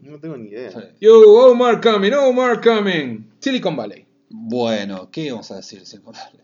[0.00, 0.70] No tengo ni idea.
[1.00, 1.18] Yo,
[1.50, 3.24] Omar coming, Omar coming.
[3.40, 4.04] Silicon Valley.
[4.28, 5.84] Bueno, ¿qué vamos a decir?
[5.86, 6.40] Silicon Valley?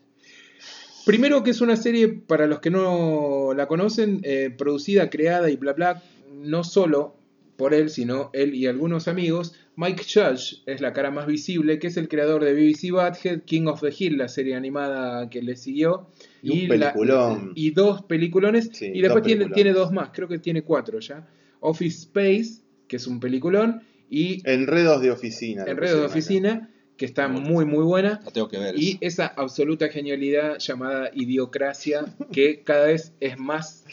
[1.07, 5.57] Primero que es una serie, para los que no la conocen, eh, producida, creada y
[5.57, 6.03] bla bla,
[6.41, 7.17] no solo
[7.57, 9.55] por él, sino él y algunos amigos.
[9.77, 13.67] Mike Judge es la cara más visible, que es el creador de BBC Badhead, King
[13.67, 16.09] of the Hill, la serie animada que le siguió.
[16.43, 17.53] Y un la- peliculón.
[17.55, 18.71] y dos peliculones.
[18.73, 19.55] Sí, y después dos tiene, peliculones.
[19.55, 21.29] tiene dos más, creo que tiene cuatro ya.
[21.61, 25.65] Office Space, que es un peliculón, y Enredos de oficina.
[25.67, 26.13] Enredos de acá.
[26.13, 28.21] Oficina, que está muy muy buena.
[28.25, 28.75] La tengo que ver.
[28.79, 33.85] Y esa absoluta genialidad llamada idiocracia, que cada vez es más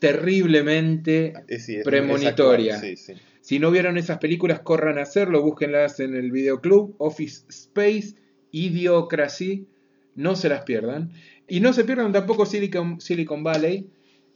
[0.00, 1.34] terriblemente.
[1.58, 2.78] Sí, es- premonitoria.
[2.80, 3.14] sí, sí.
[3.40, 8.14] Si no vieron esas películas, corran a hacerlo, búsquenlas en el videoclub, Office Space,
[8.50, 9.66] Idiocracy,
[10.14, 11.12] no se las pierdan.
[11.48, 13.88] Y no se pierdan tampoco Silicon, Silicon Valley,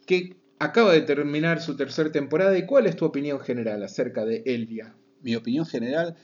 [0.07, 2.57] que acaba de terminar su tercera temporada.
[2.57, 4.94] ¿Y cuál es tu opinión general acerca de Elvia?
[5.22, 6.16] Mi opinión general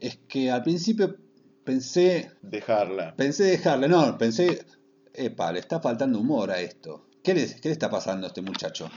[0.00, 1.16] es que al principio
[1.64, 3.14] pensé, Dejarla.
[3.16, 4.60] pensé dejarle, no, pensé,
[5.12, 7.04] epa, le está faltando humor a esto.
[7.28, 8.90] ¿Qué le, qué le está pasando a este muchacho?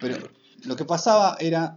[0.00, 0.16] Pero
[0.64, 1.76] lo que pasaba era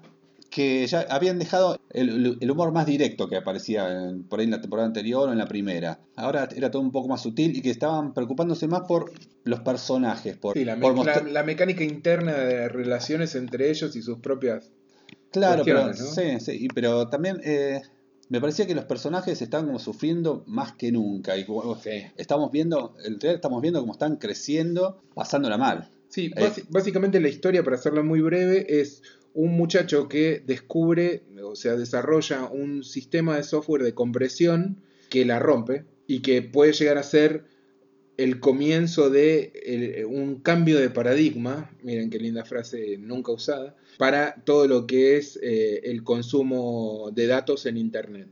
[0.51, 4.61] que ya habían dejado el, el humor más directo que aparecía por ahí en la
[4.61, 5.97] temporada anterior o en la primera.
[6.17, 9.11] Ahora era todo un poco más sutil y que estaban preocupándose más por
[9.43, 13.71] los personajes, por, Sí, la, por me- la- mostrar- la mecánica interna de relaciones entre
[13.71, 14.69] ellos y sus propias
[15.31, 17.81] Claro, pero, sí, sí, pero también eh,
[18.29, 21.37] me parecía que los personajes estaban como sufriendo más que nunca.
[21.37, 21.45] Y
[22.17, 25.89] estamos viendo, en realidad estamos viendo cómo están creciendo, pasándola mal.
[26.09, 26.51] Sí, Eh.
[26.69, 32.45] básicamente la historia, para hacerla muy breve, es un muchacho que descubre, o sea, desarrolla
[32.45, 34.77] un sistema de software de compresión
[35.09, 37.43] que la rompe y que puede llegar a ser
[38.17, 44.35] el comienzo de el- un cambio de paradigma, miren qué linda frase nunca usada, para
[44.43, 48.27] todo lo que es eh, el consumo de datos en Internet.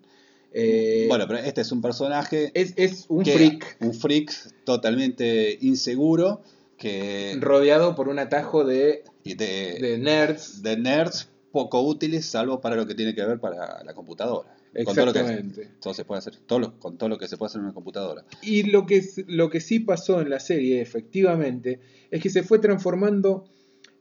[0.52, 4.32] Eh, bueno, pero este es un personaje es, es un que- freak un freak
[4.66, 6.42] totalmente inseguro
[6.78, 9.36] que rodeado por un atajo de, de,
[9.82, 10.62] de nerds.
[10.62, 14.56] de nerds poco útiles salvo para lo que tiene que ver para la computadora.
[14.86, 15.70] Con todo lo que, Exactamente.
[15.80, 17.74] todo se puede hacer, todo lo- con todo lo que se puede hacer en una
[17.76, 18.26] computadora.
[18.42, 22.58] Y lo que, lo que sí pasó en la serie, efectivamente, es que se fue
[22.58, 23.46] transformando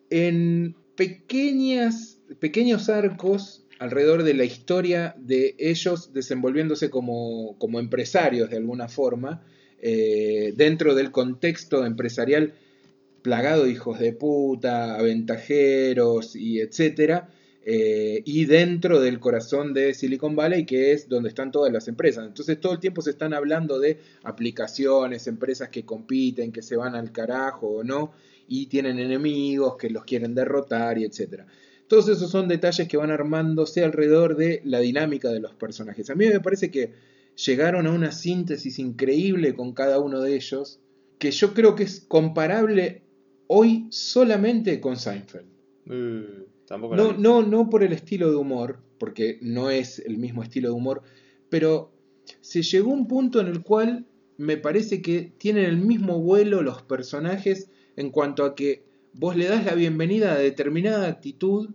[0.09, 8.59] en pequeñas, pequeños arcos alrededor de la historia de ellos desenvolviéndose como, como empresarios de
[8.59, 9.45] alguna forma,
[9.81, 12.55] eh, dentro del contexto empresarial
[13.23, 17.29] plagado de hijos de puta, aventajeros y etcétera,
[17.65, 22.27] eh, y dentro del corazón de Silicon Valley, que es donde están todas las empresas.
[22.27, 26.95] Entonces todo el tiempo se están hablando de aplicaciones, empresas que compiten, que se van
[26.95, 28.13] al carajo o no,
[28.49, 31.47] y tienen enemigos que los quieren derrotar y etcétera.
[31.89, 36.09] Todos esos son detalles que van armándose alrededor de la dinámica de los personajes.
[36.11, 36.95] A mí me parece que
[37.37, 40.81] llegaron a una síntesis increíble con cada uno de ellos,
[41.19, 43.03] que yo creo que es comparable
[43.47, 45.47] hoy solamente con Seinfeld.
[45.87, 50.43] Uh, tampoco No, no, no por el estilo de humor, porque no es el mismo
[50.43, 51.03] estilo de humor,
[51.49, 51.93] pero
[52.41, 54.07] se llegó a un punto en el cual
[54.39, 59.47] me parece que tienen el mismo vuelo los personajes en cuanto a que vos le
[59.47, 61.71] das la bienvenida a determinada actitud,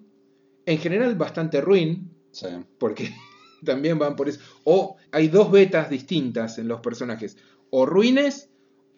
[0.65, 2.47] en general bastante ruin, Sí.
[2.77, 3.09] porque
[3.65, 4.39] también van por eso.
[4.63, 7.37] O hay dos betas distintas en los personajes,
[7.69, 8.49] o ruines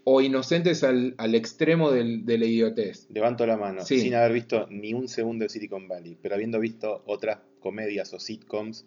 [0.06, 3.08] o inocentes al, al extremo del, de la idiotez.
[3.12, 4.00] Levanto la mano, Sí.
[4.00, 8.20] sin haber visto ni un segundo de Silicon Valley, pero habiendo visto otras comedias o
[8.20, 8.86] sitcoms,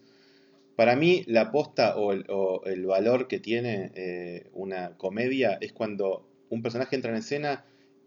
[0.75, 5.73] para mí la aposta o el, o el valor que tiene eh, una comedia es
[5.73, 7.65] cuando un personaje entra en escena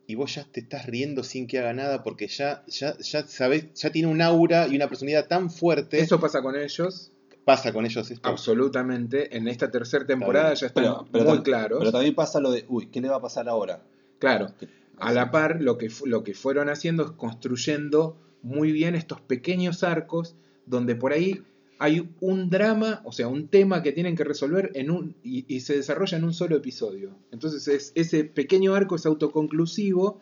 [0.07, 3.73] y vos ya te estás riendo sin que haga nada porque ya, ya, ya sabés,
[3.73, 5.99] ya tiene un aura y una personalidad tan fuerte.
[5.99, 7.11] Eso pasa con ellos,
[7.43, 8.29] pasa con ellos esto.
[8.29, 9.35] absolutamente.
[9.35, 11.79] En esta tercera temporada ya están Pero, pero muy claros.
[11.79, 13.81] pero también pasa lo de, uy, ¿qué le va a pasar ahora?
[14.19, 14.51] Claro,
[14.97, 19.83] a la par lo que, lo que fueron haciendo es construyendo muy bien estos pequeños
[19.83, 21.43] arcos donde por ahí
[21.79, 25.59] hay un drama, o sea, un tema que tienen que resolver en un, y, y
[25.61, 27.15] se desarrolla en un solo episodio.
[27.31, 30.19] Entonces es, ese pequeño arco es autoconclusivo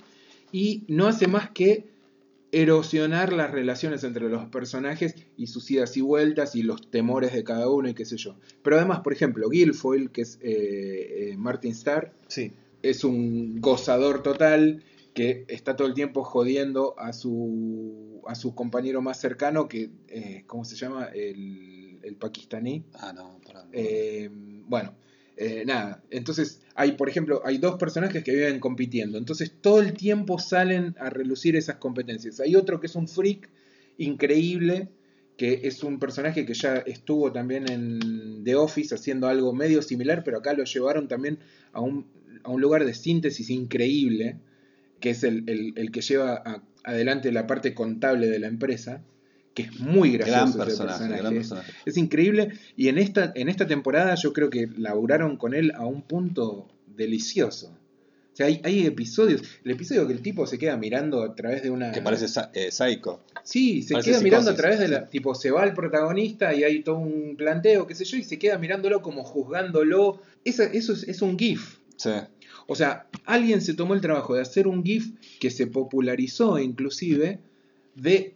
[0.51, 1.93] y no hace más que
[2.53, 7.43] erosionar las relaciones entre los personajes y sus idas y vueltas y los temores de
[7.43, 8.35] cada uno y qué sé yo.
[8.61, 12.51] Pero además, por ejemplo, Guilfoyle, que es eh, eh, Martin Starr, Sí,
[12.83, 14.83] es un gozador total
[15.13, 20.43] que está todo el tiempo jodiendo a su, a su compañero más cercano, que, eh,
[20.47, 21.05] ¿cómo se llama?
[21.13, 22.83] El, el pakistaní.
[22.93, 23.67] Ah, no, pará.
[23.71, 24.95] Eh, bueno,
[25.37, 26.03] eh, nada.
[26.09, 29.17] Entonces, hay, por ejemplo, hay dos personajes que viven compitiendo.
[29.17, 32.39] Entonces, todo el tiempo salen a relucir esas competencias.
[32.39, 33.49] Hay otro que es un freak
[33.97, 34.89] increíble,
[35.37, 40.23] que es un personaje que ya estuvo también en The Office haciendo algo medio similar,
[40.23, 41.39] pero acá lo llevaron también
[41.71, 42.07] a un,
[42.43, 44.37] a un lugar de síntesis increíble,
[45.03, 49.01] que es el, el- el que lleva a- adelante la parte contable de la empresa,
[49.53, 50.39] que es muy gracioso.
[50.39, 51.21] gran personaje, personaje.
[51.21, 51.71] gran personaje.
[51.85, 52.53] Es increíble.
[52.77, 56.69] Y en esta, en esta temporada yo creo que laburaron con él a un punto
[56.87, 57.67] delicioso.
[58.31, 59.41] O sea, hay, hay episodios.
[59.65, 61.91] El episodio que el tipo se queda mirando a través de una.
[61.91, 63.19] Que parece eh, Psycho.
[63.43, 65.07] Sí, se parece queda mirando a través de la.
[65.09, 68.39] Tipo, se va el protagonista y hay todo un planteo, qué sé yo, y se
[68.39, 70.21] queda mirándolo como juzgándolo.
[70.45, 71.77] Esa- eso es, es un GIF.
[71.97, 72.09] Sí.
[72.65, 77.39] O sea, alguien se tomó el trabajo de hacer un GIF que se popularizó inclusive
[77.95, 78.35] de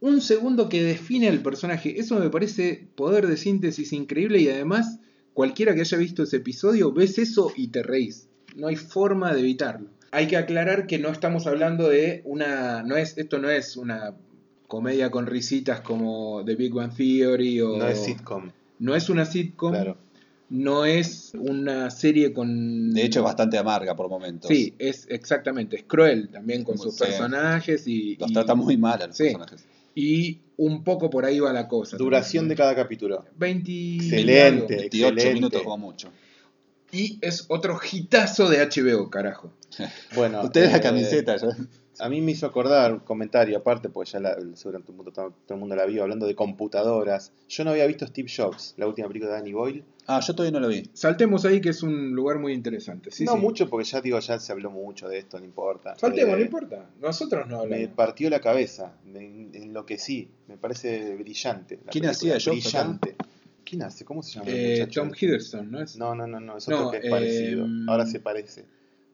[0.00, 2.00] un segundo que define al personaje.
[2.00, 4.98] Eso me parece poder de síntesis increíble y además
[5.32, 8.28] cualquiera que haya visto ese episodio ves eso y te reís.
[8.56, 9.88] No hay forma de evitarlo.
[10.10, 12.82] Hay que aclarar que no estamos hablando de una...
[12.82, 14.14] No es, esto no es una
[14.66, 17.78] comedia con risitas como The Big One Theory o...
[17.78, 19.72] no es sitcom, no es una sitcom.
[19.72, 19.96] claro.
[20.52, 22.92] No es una serie con...
[22.92, 24.48] De hecho, es bastante amarga por momentos.
[24.48, 29.00] Sí, es exactamente, es cruel también con sus personajes y, Los y- trata muy mal
[29.00, 29.24] a los Sí.
[29.24, 29.64] personajes.
[29.94, 31.96] y un poco por ahí va la cosa.
[31.96, 33.24] Duración de cada capítulo.
[33.36, 34.76] 20 Excelente.
[34.76, 35.34] 28 Excelente.
[35.34, 36.10] minutos como mucho.
[36.92, 39.50] Y es otro hitazo de HBO, carajo.
[40.14, 41.36] Bueno, Ustedes la eh, camiseta.
[41.36, 41.48] ya.
[41.98, 45.12] A mí me hizo acordar un comentario aparte, porque ya la, seguramente todo, el mundo-
[45.12, 47.32] todo el mundo la vio, hablando de computadoras.
[47.48, 49.84] Yo no había visto Steve Jobs, la última película de Danny Boyle.
[50.06, 50.88] Ah, yo todavía no lo vi.
[50.94, 53.10] Saltemos ahí que es un lugar muy interesante.
[53.10, 53.38] Sí, no sí.
[53.38, 55.94] mucho, porque ya digo, ya se habló mucho de esto, no importa.
[55.96, 56.86] Saltemos, Eh, no importa.
[57.00, 57.88] Nosotros no Me hablamos.
[57.94, 59.20] partió la cabeza, me
[59.52, 61.78] enloquecí, me parece brillante.
[61.84, 62.98] la ¿Quién hacía Jobs acá?
[63.64, 64.04] ¿Quién hace?
[64.04, 65.00] ¿cómo se llama el Eh, muchacho?
[65.02, 65.96] Tom Hiddleston, ¿no es?
[65.96, 67.64] No, no, no, no, es No, otro que es parecido.
[67.64, 68.64] em, Ahora se parece.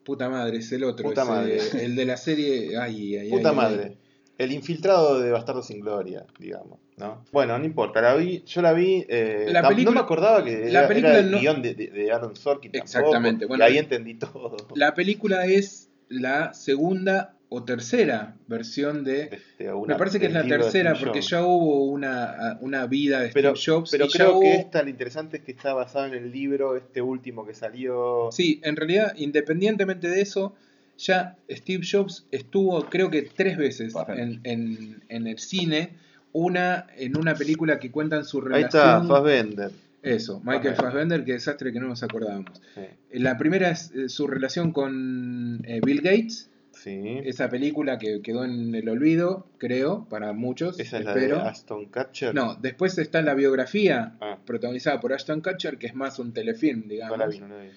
[0.05, 1.07] Puta madre, es el otro.
[1.09, 1.59] Puta madre.
[1.83, 2.77] El de la serie.
[2.79, 3.99] Ay, ay, Puta ay, madre.
[4.39, 7.25] El infiltrado de Bastardo sin Gloria, digamos, ¿no?
[7.33, 10.45] Bueno, no importa, la vi, yo la vi, eh, La tam- película- no me acordaba
[10.45, 13.45] que la era, película era el no- guion de, de- de Aaron Sorkin tampoco, Exactamente,
[13.45, 14.57] y bueno, ahí entendí todo.
[14.77, 19.39] La película es la segunda o tercera versión de.
[19.75, 23.57] una- Me parece que es la tercera porque ya hubo una, una vida de Pero,
[23.57, 23.91] Steve Jobs.
[23.91, 26.31] pero y ya creo que hubo- esta, lo interesante es que está basada en el
[26.31, 28.29] libro, este último que salió.
[28.33, 30.55] Sí, en realidad, independientemente de eso,
[30.99, 35.95] ya Steve Jobs estuvo, creo que tres veces en, en- en el cine.
[36.31, 39.09] Una en una película que cuentan su Ahí está, relación.
[39.09, 39.71] Fassbender.
[40.15, 40.83] Eso, Michael Fassbender.
[40.93, 42.61] Fassbender, qué desastre que no nos acordábamos.
[42.75, 42.83] Sí,
[43.19, 47.01] La primera es eh, su relación con eh, Bill Gates, sí.
[47.25, 50.79] esa película que quedó en el olvido, creo, para muchos.
[50.81, 52.35] Esa es la de Aston Catcher.
[52.35, 56.83] No, después está la biografía Ah, protagonizada por Ashton Kutcher, que es más un telefilm,
[56.83, 57.19] no digamos.
[57.19, 57.69] la vi, no la vi.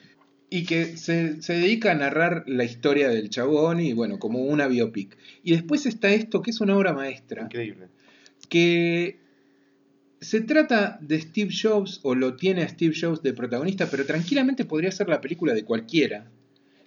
[0.53, 4.67] Y que se, se dedica a narrar la historia del chabón y bueno, como una
[4.67, 5.17] biopic.
[5.43, 7.87] Y después está esto, que es una obra maestra, Increíble.
[8.49, 9.20] que
[10.21, 14.65] se trata de Steve Jobs, o lo tiene a Steve Jobs de protagonista, pero tranquilamente
[14.65, 16.29] podría ser la película de cualquiera.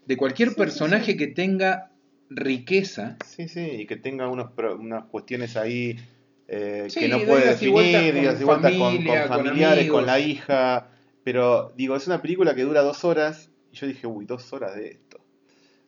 [0.06, 1.16] De cualquier Sí, personaje sí.
[1.18, 1.90] que tenga
[2.30, 3.16] riqueza.
[3.26, 5.96] Sí, sí, y que tenga unos unas cuestiones ahí
[6.46, 10.20] eh, Sí, que no de puede definir, y con, familia, con con familiares, con, la
[10.20, 10.88] hija.
[11.24, 14.76] Pero digo, es una película que dura dos horas y yo dije, uy, dos horas
[14.76, 15.24] de esto.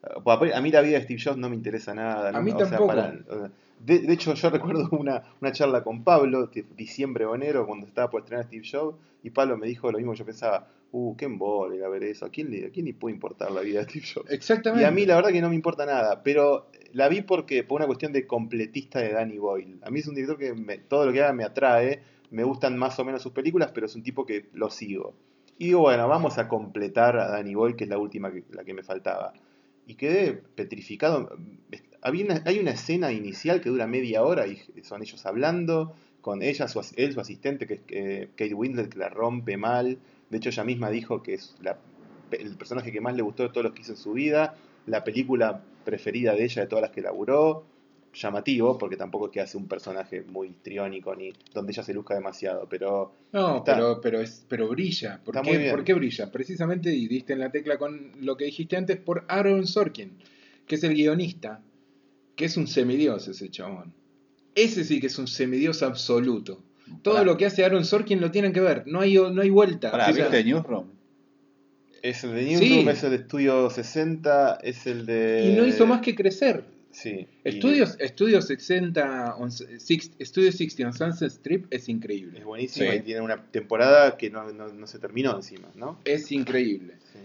[0.03, 2.29] Ah, pues, A mí la vida de Steve Jobs no me interesa nada.
[2.29, 2.41] A ¿no?
[2.41, 2.87] mí O sea, tampoco.
[2.87, 7.35] para- sea, de, de hecho, yo recuerdo una, una charla con Pablo, de diciembre o
[7.35, 10.25] enero, cuando estaba por estrenar Steve Jobs, y Pablo me dijo lo mismo que yo
[10.25, 13.51] pensaba, uh, qué embole a ver eso, ¿a quién, le, ¿a quién le puede importar
[13.51, 14.31] la vida de Steve Jobs?
[14.31, 14.83] Exactamente.
[14.83, 17.77] Y a mí la verdad que no me importa nada, pero la vi porque por
[17.79, 19.77] una cuestión de completista de Danny Boyle.
[19.83, 22.77] A mí es un director que me- todo lo que haga me atrae, me gustan
[22.77, 25.13] más o menos sus películas, pero es un tipo que lo sigo.
[25.57, 28.63] Y digo, bueno, vamos a completar a Danny Boyle, que es la última que, la
[28.63, 29.33] que me faltaba.
[29.87, 31.29] Y quedé petrificado.
[32.01, 36.41] Había una- hay una escena inicial que dura media hora y son ellos hablando, con
[36.43, 39.97] ella, su, él, su asistente, que es eh, Kate Winslet, que la rompe mal.
[40.29, 41.77] De hecho, ella misma dijo que es la-
[42.31, 44.55] el personaje que más le gustó de todos los que hizo en su vida,
[44.85, 47.63] la película preferida de ella de todas las que laburó.
[48.13, 52.15] Llamativo, porque tampoco es que hace un personaje muy histriónico ni donde ella se luzca
[52.15, 55.21] demasiado, pero No, Está- pero, pero, es, pero brilla.
[55.23, 55.71] ¿Por, Está qué, muy bien.
[55.75, 56.31] ¿Por qué brilla?
[56.31, 60.13] Precisamente, y diste en la tecla con lo que dijiste antes, por Aaron Sorkin,
[60.65, 61.61] que es el guionista,
[62.37, 63.93] que es un semidios ese chabón.
[64.55, 66.63] Ese sí que es un semidios absoluto.
[67.01, 69.49] Todo Pará, lo que hace Aaron Sorkin lo tienen que ver, no hay, no hay
[69.49, 69.91] vuelta.
[69.91, 70.87] pará, O sea, ¿viste Newsroom?
[72.01, 72.89] es el de Newsroom, Sí.
[72.89, 75.49] es el de Estudio 60, es el de...
[75.51, 76.63] y no hizo más que crecer.
[76.91, 77.27] Sí.
[77.43, 82.39] y Estudios, Estudios 60, on, six, Studio 60 on Sunset Strip es increíble.
[82.39, 82.97] Es buenísima Sí.
[82.97, 85.99] y tiene una temporada que no, no- no se terminó encima, ¿no?
[86.05, 86.93] Es increíble.
[87.11, 87.19] Sí.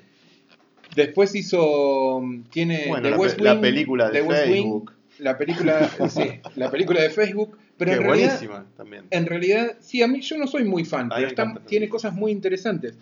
[0.96, 2.20] Después hizo.
[2.50, 6.22] Tiene Bueno, The la, West película de The West Wing, Facebook, la película, sí,
[6.56, 9.04] la película de Facebook, pero que en realidad, buenísima también.
[9.10, 12.12] en realidad, sí, a mí yo no soy muy fan, A pero está- tiene cosas
[12.14, 12.98] muy interesantes.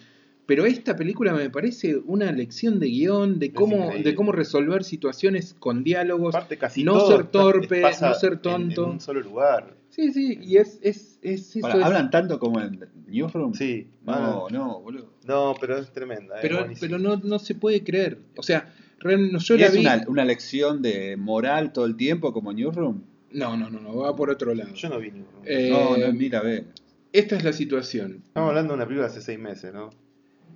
[0.46, 5.54] Pero esta película me parece una lección de guion, de cómo, de cómo resolver situaciones
[5.56, 6.34] con diálogos.
[6.34, 8.84] Aparte casi no todo ser torpe, no ser en- tonto.
[8.84, 9.76] En, un solo lugar.
[9.90, 11.60] Sí, sí, y es, es, es eso.
[11.60, 13.54] Pará, es- ¿Hablan tanto como en Newsroom?
[13.54, 13.86] Sí.
[14.04, 15.12] No, no, boludo.
[15.24, 16.34] No, pero es tremenda.
[16.42, 18.18] pero pero no, no se puede creer.
[18.36, 19.80] O sea, real- yo ¿Y la es vi.
[19.80, 23.02] una, una lección de moral todo el tiempo como Newsroom?
[23.32, 24.74] No, no, no, no, va por otro lado.
[24.74, 25.42] Yo no vi ninguno.
[25.44, 26.64] Eh, No, no, mira, ve.
[27.12, 28.22] Esta es la situación.
[28.26, 29.90] Estamos hablando de una película de hace seis meses, ¿no?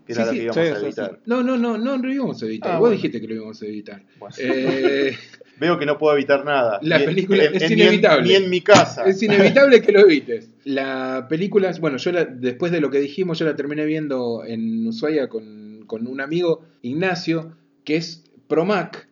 [0.06, 1.20] Que era sí, la que íbamos sí, a sí, evitar.
[1.26, 2.70] No, no, no, no lo íbamos a evitar.
[2.72, 2.96] Ah, Vos bueno.
[2.96, 4.02] dijiste que lo íbamos a evitar.
[4.18, 4.34] Bueno.
[4.38, 5.16] Eh,
[5.60, 6.80] Veo que no puedo evitar nada.
[6.82, 8.28] La Ni película en- es en- ni en- inevitable.
[8.28, 9.04] Ni en, mi casa.
[9.04, 10.50] es inevitable que lo evites.
[10.64, 14.86] La película, bueno, yo la- después de lo que dijimos, yo la terminé viendo en
[14.88, 17.52] Ushuaia con, con un amigo, Ignacio,
[17.84, 19.08] que es pro Mac.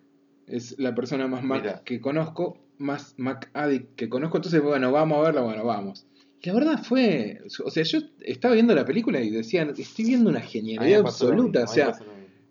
[0.46, 4.38] Es la persona más Mac que conozco, más Mac addict que conozco.
[4.38, 6.06] Entonces, bueno, vamos a verla, bueno, vamos.
[6.42, 10.28] Y la verdad fue, o sea, yo estaba viendo la película y decía, estoy viendo
[10.30, 11.60] una genialidad absoluta.
[11.60, 11.92] mismo, O sea,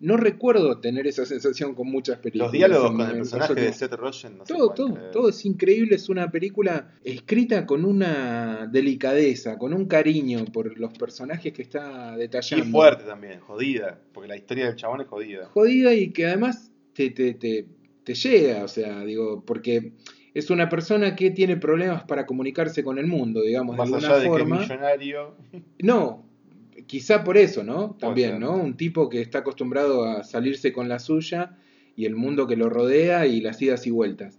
[0.00, 2.46] no recuerdo tener esa sensación con muchas películas.
[2.46, 5.10] Los diálogos en- con el personaje de Seth Rogen, no todo, pueden todo, creer.
[5.12, 5.94] todo es increíble.
[5.94, 12.14] Es una película escrita con una delicadeza, con un cariño por los personajes que está
[12.16, 12.64] Y detallando.
[12.66, 14.00] fuerte también, jodida.
[14.12, 15.46] Porque la historia del chabón es jodida.
[15.52, 17.66] Jodida y que además te, te, te,
[18.04, 19.92] te llega, o sea, digo, porque
[20.34, 24.16] es una persona que tiene problemas para comunicarse con el mundo, digamos, Más de allá
[24.16, 24.62] alguna de que forma.
[24.62, 25.34] es millonario.
[25.82, 26.24] No,
[26.86, 27.96] quizá por eso, ¿no?
[27.98, 28.40] También.
[28.40, 28.54] ¿no?
[28.54, 31.56] Un tipo que está acostumbrado a salirse con la suya
[31.96, 34.38] y el mundo que lo rodea y las idas y vueltas.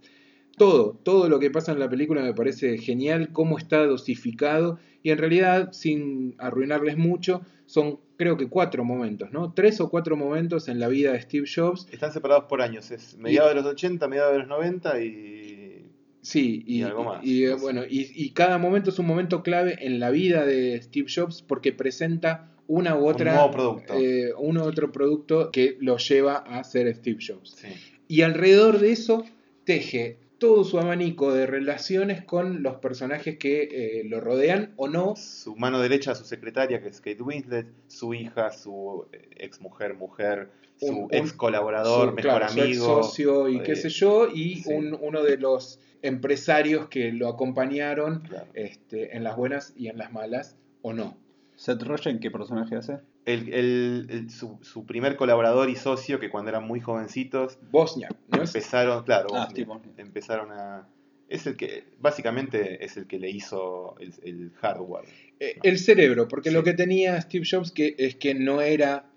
[0.56, 5.10] Todo, todo lo que pasa en la película me parece genial, cómo está dosificado y
[5.10, 9.52] en realidad, sin arruinarles mucho, son creo que cuatro momentos, ¿no?
[9.52, 11.86] Tres o cuatro momentos en la vida de Steve Jobs.
[11.90, 15.90] Están separados por años, es mediados de los 80, mediados de los 90 y...
[16.22, 19.42] Sí, y, Y algo más, y, no bueno, y, y cada momento es un momento
[19.42, 23.94] clave en la vida de Steve Jobs porque presenta una u otra nuevo producto.
[23.98, 27.56] eh, un otro producto que lo lleva a ser Steve Jobs.
[27.56, 27.68] Sí.
[28.08, 29.24] Y alrededor de eso
[29.64, 35.16] teje todo su abanico de relaciones con los personajes que eh, lo rodean o no.
[35.16, 40.50] Su mano derecha, su secretaria, que es Kate Winslet, su hija, su ex mujer, mujer,
[40.78, 43.02] su Un- un- ex colaborador, su- mejor claro, su ex amigo.
[43.02, 44.70] socio y qué eh, sé yo, y sí.
[44.70, 48.46] un- uno de los empresarios que lo acompañaron claro.
[48.52, 51.16] este, en las buenas y en las malas o no.
[51.56, 52.98] Seth Rogen, ¿qué personaje hace?
[53.26, 58.14] El- el- el- su, su primer colaborador y socio, que cuando eran muy jovencitos, Bosniak,
[58.28, 58.54] ¿no es?
[58.54, 60.86] empezaron, claro, Ah, Bosnia, empezaron a...
[61.28, 65.06] Es el que, básicamente, es el que le hizo el, el hardware.
[65.40, 66.54] Eh, el cerebro, porque Sí.
[66.54, 69.10] lo que tenía Steve Jobs que, es que no era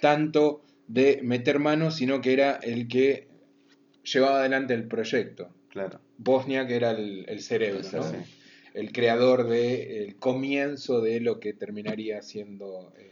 [0.00, 3.28] tanto de meter manos, sino que era el que
[4.02, 5.50] llevaba adelante el proyecto.
[5.68, 6.00] Claro.
[6.18, 8.18] Bosniak era el, el cerebro, cerebro.
[8.74, 12.92] el creador del comienzo de lo que terminaría siendo...
[12.98, 13.10] eh,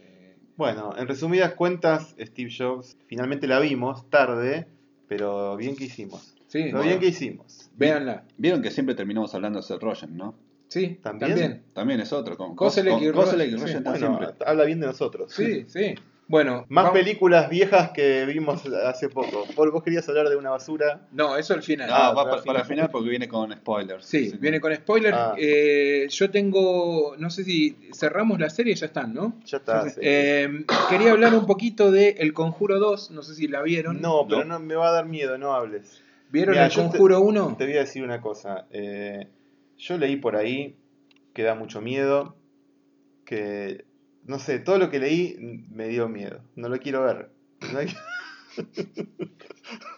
[0.57, 4.67] Bueno, en resumidas cuentas, Steve Jobs, finalmente la vimos tarde,
[5.07, 6.35] pero bien que hicimos.
[6.47, 7.69] sí, Lo bueno, bien que hicimos.
[7.75, 8.23] véanla.
[8.37, 10.35] Vieron que siempre terminamos hablando de Seth Rogen, ¿no?
[10.67, 11.31] Sí, ¿También?
[11.31, 11.63] también.
[11.73, 12.37] También es otro.
[12.37, 13.73] Con, Koselleck con- y Rogen, Rogen sí.
[13.77, 14.45] están Bueno, siempre.
[14.45, 15.31] habla bien de nosotros.
[15.33, 15.95] Sí, sí.
[16.31, 19.45] Bueno, Más vamos- películas viejas que vimos hace poco.
[19.53, 21.05] Paul, vos querías hablar de una basura.
[21.11, 21.89] No, eso al final.
[21.89, 22.89] No, Ah, va para para, el para el final.
[22.89, 24.05] porque viene con spoilers.
[24.05, 25.17] Sí, viene con spoilers.
[25.17, 25.35] Ah.
[25.37, 29.39] Eh, yo tengo, no sé si cerramos la serie, ya están, ¿no?
[29.45, 29.89] Ya está.
[29.89, 29.99] sí.
[30.01, 33.99] Eh, quería hablar un poquito de El Conjuro 2, no sé si la vieron.
[34.01, 36.01] no, pero no me va a dar miedo, no hables.
[36.31, 37.55] ¿Vieron El te- Conjuro 1?
[37.57, 38.65] Te voy a decir una cosa.
[38.71, 39.27] eh,
[39.77, 40.77] yo leí por ahí
[41.33, 42.37] que da mucho miedo.
[43.25, 43.85] Que,
[44.25, 46.41] no sé, todo lo que leí me dio miedo.
[46.55, 47.29] No lo quiero ver.
[47.73, 47.87] No hay-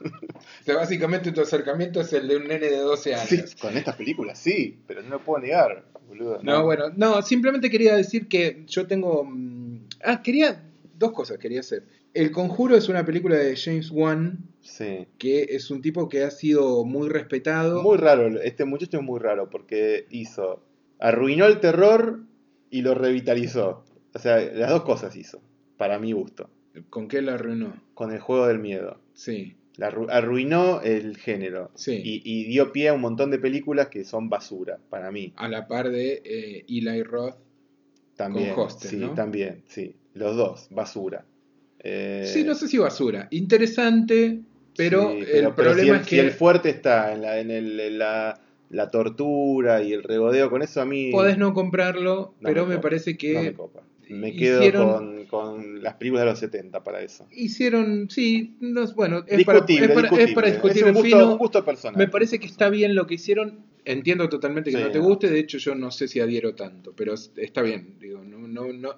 [0.03, 3.27] O sea, básicamente tu acercamiento es el de un nene de 12 años.
[3.27, 6.39] Sí, con estas películas sí, pero no lo puedo negar, boludo.
[6.43, 9.23] No, bueno, no, simplemente quería decir que yo tengo...
[9.25, 10.63] mm, Ah, quería...
[10.95, 11.85] Dos cosas quería hacer.
[12.13, 15.07] El Conjuro es una película de James Wan, Sí.
[15.17, 17.81] que es un tipo que ha sido muy respetado.
[17.81, 20.63] Muy raro, este muchacho es muy raro porque hizo,
[20.99, 22.21] arruinó el terror
[22.69, 23.83] y lo revitalizó.
[24.13, 25.41] O sea, las dos cosas hizo,
[25.77, 26.49] para mi gusto,
[26.89, 27.73] ¿Con qué la arruinó?
[27.93, 28.99] con el juego del miedo.
[29.13, 31.99] Sí, La arru- arruinó el género sí.
[32.03, 35.33] y, y dio pie a un montón de películas que son basura, para mí.
[35.35, 37.35] A la par de eh, Eli Roth.
[38.15, 39.13] También, Con Hostel, sí, ¿no?
[39.15, 39.95] también, sí.
[40.13, 41.25] Los dos, basura.
[41.79, 43.27] Eh, Sí, no sé si basura.
[43.31, 44.41] Interesante,
[44.77, 47.39] pero, sí, el pero- problema si el, es si que el fuerte está en, la,
[47.39, 48.39] en, el- en la,
[48.69, 51.11] la tortura y el regodeo, con eso a mí...
[51.11, 53.81] podés no comprarlo, No pero me parece que No me copa.
[54.09, 57.27] Me quedo hicieron- con, con las películas de los 70 para eso.
[57.31, 61.37] hicieron, sí, no, bueno, es para, es para- es para discutir Es un gusto, un
[61.37, 61.97] gusto personal.
[61.99, 63.65] Me parece que está bien lo que hicieron.
[63.85, 66.93] Entiendo totalmente que Sí, no te guste, de hecho yo no sé si adhiero tanto,
[66.95, 68.95] pero es- está bien, digo, no, no, no,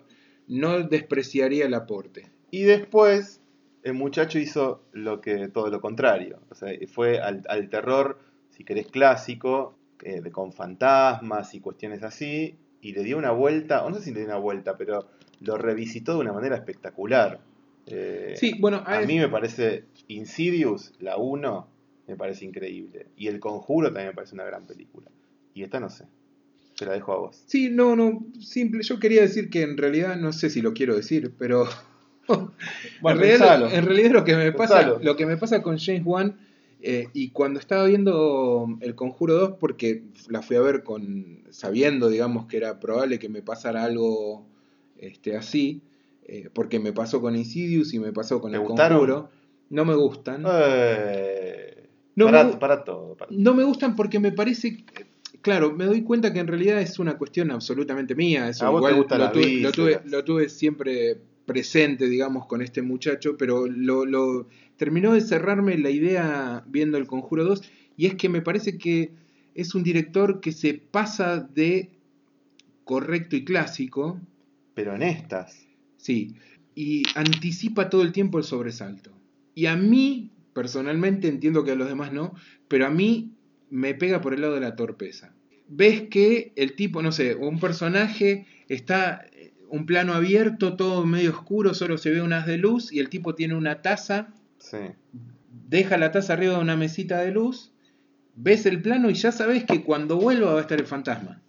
[0.47, 2.27] no despreciaría el aporte.
[2.51, 3.41] Y después,
[3.83, 6.39] el muchacho hizo lo que todo lo contrario.
[6.49, 12.55] O sea, fue al, al terror, si querés, clásico, eh, con fantasmas y cuestiones así,
[12.87, 15.07] y le dio una vuelta, o no sé si le dio una vuelta, pero
[15.41, 17.39] lo revisitó de una manera espectacular.
[17.87, 21.67] Eh, Sí, bueno, A a- mí me parece Insidious, la 1,
[22.07, 23.07] me parece increíble.
[23.17, 25.09] Y El Conjuro también me parece una gran película.
[25.53, 26.05] Y esta no sé.
[26.77, 27.41] Te la dejo a vos.
[27.47, 28.83] Sí, no, no, simple.
[28.83, 31.67] Yo quería decir que en realidad no sé si lo quiero decir, pero
[32.27, 34.99] Bueno, en, realidad, en realidad lo que me pasa, Pensalo.
[35.01, 36.37] lo que me pasa con James Wan
[36.81, 42.09] eh, y cuando estaba viendo El Conjuro 2 porque la fui a ver con sabiendo,
[42.09, 44.45] digamos, que era probable que me pasara algo
[44.97, 45.81] este así,
[46.27, 48.97] eh, porque me pasó con Insidious y me pasó con ¿Te El gustaron?
[48.99, 49.29] Conjuro.
[49.69, 50.43] No me gustan.
[50.47, 53.15] Eh, No para, me- para todo.
[53.15, 54.83] para- No me gustan porque me parece,
[55.41, 58.47] claro, me doy cuenta que en realidad es una cuestión absolutamente mía.
[58.49, 62.61] Eso A vos te igual lo tuve, lo, tuve, lo tuve siempre presente, digamos, con
[62.61, 67.61] este muchacho, pero lo, lo- terminó de cerrarme la idea viendo el Conjuro 2
[67.97, 69.11] y es que me parece que
[69.53, 71.91] es un director que se pasa de
[72.83, 74.19] correcto y clásico,
[74.73, 75.65] Pero en estas.
[75.97, 76.35] sí,
[76.75, 79.11] y anticipa todo el tiempo el sobresalto.
[79.53, 82.33] Y a mí, personalmente, entiendo que a los demás no,
[82.67, 83.31] pero a mí
[83.69, 85.33] me pega por el lado de la torpeza.
[85.67, 89.25] Ves que el tipo, no sé, un personaje está
[89.69, 93.09] un plano abierto, todo medio oscuro, solo se ve un haz de luz y el
[93.09, 94.77] tipo tiene una taza, Sí.
[95.69, 97.71] deja la taza arriba de una mesita de luz,
[98.35, 101.41] ves el plano y ya sabes que cuando vuelva va a estar el fantasma.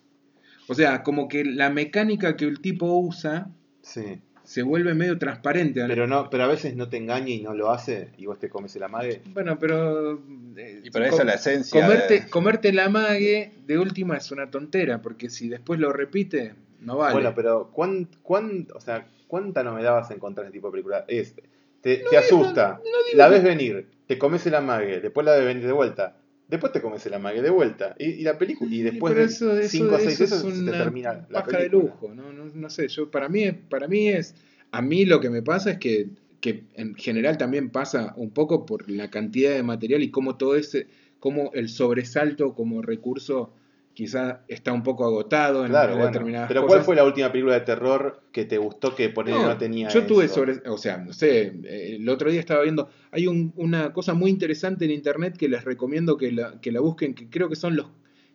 [0.69, 3.49] O sea, como que la mecánica que el tipo usa
[3.83, 4.21] Sí.
[4.43, 5.85] se vuelve medio transparente.
[5.87, 8.49] Pero no, pero a veces no te engaña y no lo hace y vos te
[8.49, 9.23] comes el amague.
[9.33, 10.21] Bueno, pero.
[10.57, 11.81] eh, Y pero esa com- es la esencia.
[11.83, 16.55] Comerte, de- comerte la mague de última es una tontera, porque si después lo repite,
[16.87, 17.12] no vale.
[17.14, 20.72] Bueno, pero ¿cuán, cuán, o sea, ¿cuánta novedad vas a encontrar en este tipo de
[20.72, 21.05] película?
[21.09, 21.34] Es,
[21.82, 25.66] te, asusta, no la que- ves venir, te comes el amague, después la ves venir
[25.66, 26.16] de vuelta,
[26.49, 29.53] después te comes el amague de vuelta, y, y la película, y después de eso,
[29.59, 31.82] eso- 5 a 6 eso veces es se te una termina la paja de película.
[31.84, 32.32] lujo, ¿no?
[32.32, 34.34] No, no sé, yo para mí, para mí es,
[34.72, 36.09] a mí lo que me pasa es que,
[36.41, 40.57] que en general también pasa un poco por la cantidad de material y cómo todo
[40.57, 40.87] ese,
[41.18, 43.53] cómo el sobresalto como recurso
[43.97, 46.13] quizá está un poco agotado en, Claro, en bueno.
[46.13, 46.75] determinadas Pero cosas.
[46.77, 49.89] ¿cuál fue la última película de terror que te gustó que por no, no tenía
[49.89, 51.53] yo tuve sobre, o sea, no sé,
[51.97, 55.65] el otro día estaba viendo, hay un- una cosa muy interesante en internet que les
[55.65, 57.87] recomiendo que la, que la busquen, que creo que son los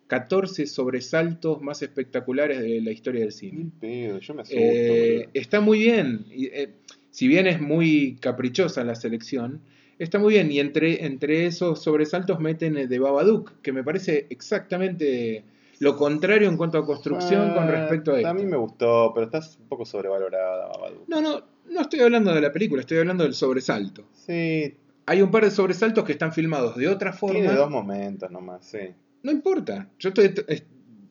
[0.07, 3.57] 14 sobresaltos más espectaculares de la historia del cine.
[3.59, 6.69] Mil pedos, yo me asusto, Eh, está muy bien, y, eh,
[7.11, 9.61] si bien es muy caprichosa la selección,
[10.03, 14.27] está muy bien, y entre, entre esos sobresaltos meten el de Babadook, que me parece
[14.29, 15.43] exactamente
[15.79, 18.27] lo contrario en cuanto a construcción con Ah, respecto a esto.
[18.29, 21.07] A mí me gustó, pero estás un poco sobrevalorada, Babadook.
[21.07, 24.03] No, no, no estoy hablando de la película, estoy hablando del sobresalto.
[24.13, 24.75] Sí,
[25.07, 27.39] Hay un par de sobresaltos que están filmados de otra forma.
[27.39, 28.79] tiene dos momentos nomás, sí.
[29.23, 29.87] No importa.
[29.99, 30.33] Yo estoy.
[30.47, 30.63] es-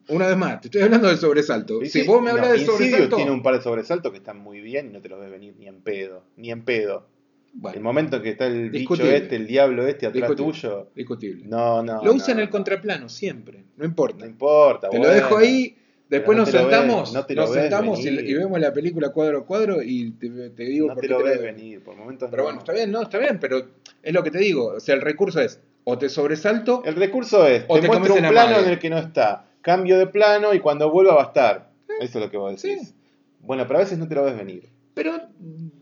[0.07, 1.79] una vez más, te estoy hablando del sobresalto.
[1.85, 3.15] Si vos me hablas no, de sobresalto.
[3.17, 5.53] tiene un par de sobresaltos que están muy bien y no te los ves venir
[5.57, 7.05] ni en pedo, ni en pedo.
[7.53, 10.51] Bueno, El momento en que está el bicho este, el diablo este atrás Discutible.
[10.53, 10.87] tuyo.
[10.95, 11.45] discutible.
[11.47, 12.03] No, no.
[12.03, 12.51] lo usa no, en el no.
[12.51, 13.65] contraplano siempre.
[13.77, 14.25] No importa.
[14.25, 14.89] No importa.
[14.89, 15.77] te lo dejo ahí.
[16.09, 20.11] Después no nos ves- sentamos, nos sentamos y, vemos la película cuadro a cuadro y
[20.11, 22.47] te, te digo No por te qué lo te ves venir, por momentos Pero no.
[22.47, 23.65] bueno, está bien, no, está bien, pero
[24.03, 24.73] es lo que te digo.
[24.75, 28.15] O sea, el recurso es o te sobresalto El recurso es, O te, te muestro
[28.15, 31.27] un plano en el que no está, cambio de plano y cuando vuelva va a
[31.27, 31.71] estar.
[32.01, 32.89] Eso es lo que vos decís.
[32.89, 32.93] Sí.
[33.39, 34.67] Bueno, pero a veces no te lo ves venir.
[34.93, 35.15] Pero,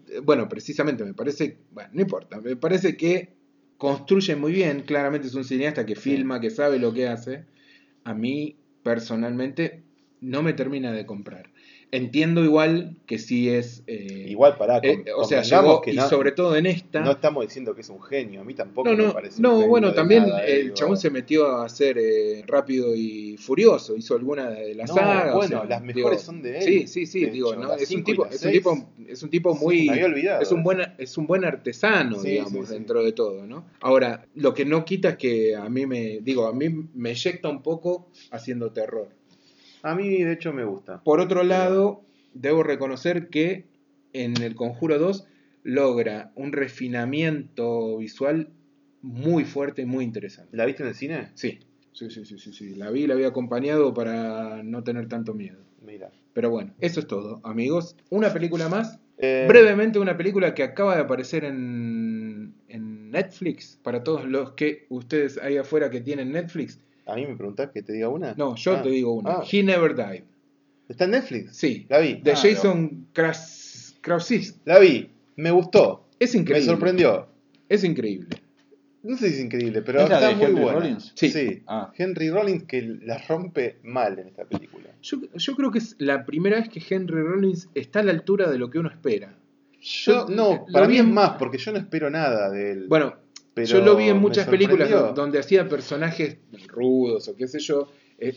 [0.07, 3.35] eh, bueno, precisamente me parece, bueno, no importa, me parece que
[3.77, 7.45] construye muy bien, claramente es un cineasta que filma, que sabe lo que hace.
[8.03, 9.83] A mí, personalmente,
[10.21, 11.51] no me termina de comprar.
[11.91, 13.83] Entiendo igual que sí es...
[13.87, 17.01] eh, Igual para eh, o sea, llegó, que y no, sobre todo en esta...
[17.01, 19.41] no estamos diciendo que es un genio, a mí tampoco no, me no, parece un
[19.43, 20.75] no genio bueno, también nada, el digo.
[20.75, 25.33] chabón se metió a hacer eh, Rápido y Furioso, hizo alguna de las sagas.
[25.33, 26.63] o bueno, sea, las digo, mejores son de él.
[26.63, 29.85] Sí, sí, sí, digo, hecho, es un tipo, es un tipo, es un tipo muy,
[29.87, 30.41] me había olvidado.
[30.43, 32.73] es un buen, es un buen artesano, Sí, digamos, sí.
[32.73, 33.65] dentro de todo, ¿no?
[33.81, 37.49] Ahora, lo que no quita es que a mí me, digo, a mí me eyecta
[37.49, 39.09] un poco haciendo terror.
[39.83, 41.01] A mí, de hecho, me gusta.
[41.03, 42.01] Por otro lado,
[42.33, 43.65] debo reconocer que
[44.13, 45.27] en el Conjuro 2
[45.63, 48.49] logra un refinamiento visual
[49.01, 50.55] muy fuerte y muy interesante.
[50.55, 51.29] ¿La viste en el cine?
[51.35, 51.59] Sí,
[51.93, 52.75] sí, sí, sí, sí, sí.
[52.75, 55.59] La vi, la había acompañado para no tener tanto miedo.
[55.81, 56.11] Mira.
[56.33, 57.95] Pero bueno, eso es todo, amigos.
[58.09, 58.99] Una película más.
[59.17, 63.79] Eh, Brevemente, una película que acaba de aparecer en, en Netflix.
[63.81, 66.79] Para todos los que ustedes ahí afuera que tienen Netflix.
[67.11, 68.33] ¿A mí me preguntás que te diga una?
[68.35, 69.31] No, yo Ah, te digo una.
[69.31, 69.43] ah.
[69.51, 70.23] He Never Died.
[70.87, 71.55] ¿Está en Netflix?
[71.55, 71.85] Sí.
[71.89, 72.15] La vi.
[72.15, 74.59] De Ah, Jason Kras- Krasinski.
[74.65, 75.09] La vi.
[75.35, 76.07] Me gustó.
[76.19, 76.65] Es increíble.
[76.67, 77.27] Me sorprendió.
[77.69, 78.29] Es increíble.
[79.03, 80.79] No sé si es increíble, pero ¿Es la está de muy Henry buena.
[80.79, 81.11] Rollins?
[81.15, 81.63] Sí.
[81.67, 81.93] Ah.
[81.97, 84.89] Henry Rollins que la rompe mal en esta película.
[85.01, 88.49] Yo, yo creo que es la primera vez que Henry Rollins está a la altura
[88.51, 89.37] de lo que uno espera.
[89.79, 92.71] Yo, Yo, no, lo para mí es en- más, porque yo no espero nada de
[92.73, 92.85] él.
[92.89, 93.15] Bueno,
[93.67, 96.37] pero yo lo vi en muchas películas donde hacía personajes
[96.67, 97.91] rudos o qué sé yo.
[98.17, 98.35] Eh,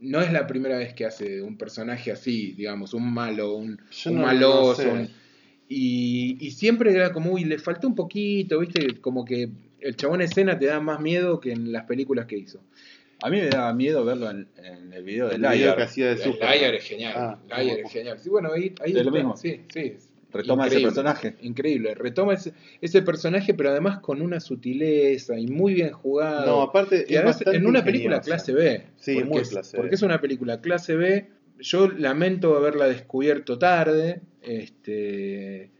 [0.00, 4.10] no es la primera vez que hace un personaje así, digamos, un malo, un, Yo
[4.10, 4.88] un no- no maloso.
[4.90, 5.08] un-
[5.68, 9.00] y, y siempre era como, uy, le faltó un poquito, ¿viste?
[9.00, 12.60] Como que el chabón escena te da más miedo que en las películas que hizo.
[13.20, 15.82] A mí me daba miedo verlo en, en el video de El video que Liar.
[15.82, 16.58] hacía de El Superman.
[16.58, 17.12] Liar es genial.
[17.16, 18.18] Ah, es genial.
[18.20, 19.36] Sí, bueno, ahí, ahí De lo está, mismo.
[19.36, 19.94] Sí, sí.
[20.30, 21.34] Retoma ese Increíble, personaje.
[21.40, 21.94] Increíble.
[21.94, 26.44] Retoma ese, ese personaje, pero además con una sutileza y muy bien jugado.
[26.46, 28.82] No, aparte Y además en una película clase B.
[28.96, 29.94] Sí, porque muy es, clase Porque B.
[29.96, 31.28] es una película clase B.
[31.60, 34.20] Yo lamento haberla descubierto tarde.
[34.42, 35.70] Este.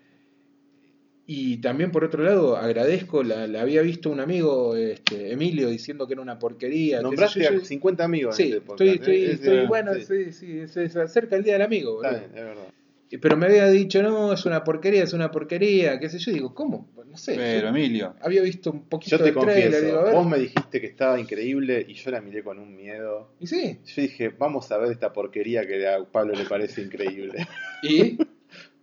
[1.30, 6.07] Y también por otro lado agradezco, la, la había visto un amigo, este, Emilio, diciendo
[6.07, 7.03] que era una porquería.
[7.03, 9.26] Nombraste yo, yo- a 50 amigos Sí, en este estoy, podcast, estoy, ¿eh?
[9.26, 12.03] Es- estoy- es- bueno, sí, sí, sí, se, acerca el día del amigo.
[12.03, 12.28] Está boludo.
[12.32, 12.72] bien, es verdad.
[13.20, 16.32] Pero me había dicho, no, es una porquería, es una porquería, qué sé yo.
[16.32, 16.88] Digo, ¿cómo?
[17.06, 17.34] No sé.
[17.36, 20.14] Pero Emilio, había visto un poquito Yo te trailer, confieso, digo, a ver.
[20.14, 23.30] vos me dijiste que estaba increíble y yo la miré con un miedo.
[23.40, 27.46] Y sí, Yo dije, vamos a ver esta porquería que a Pablo le parece increíble.
[27.82, 28.18] y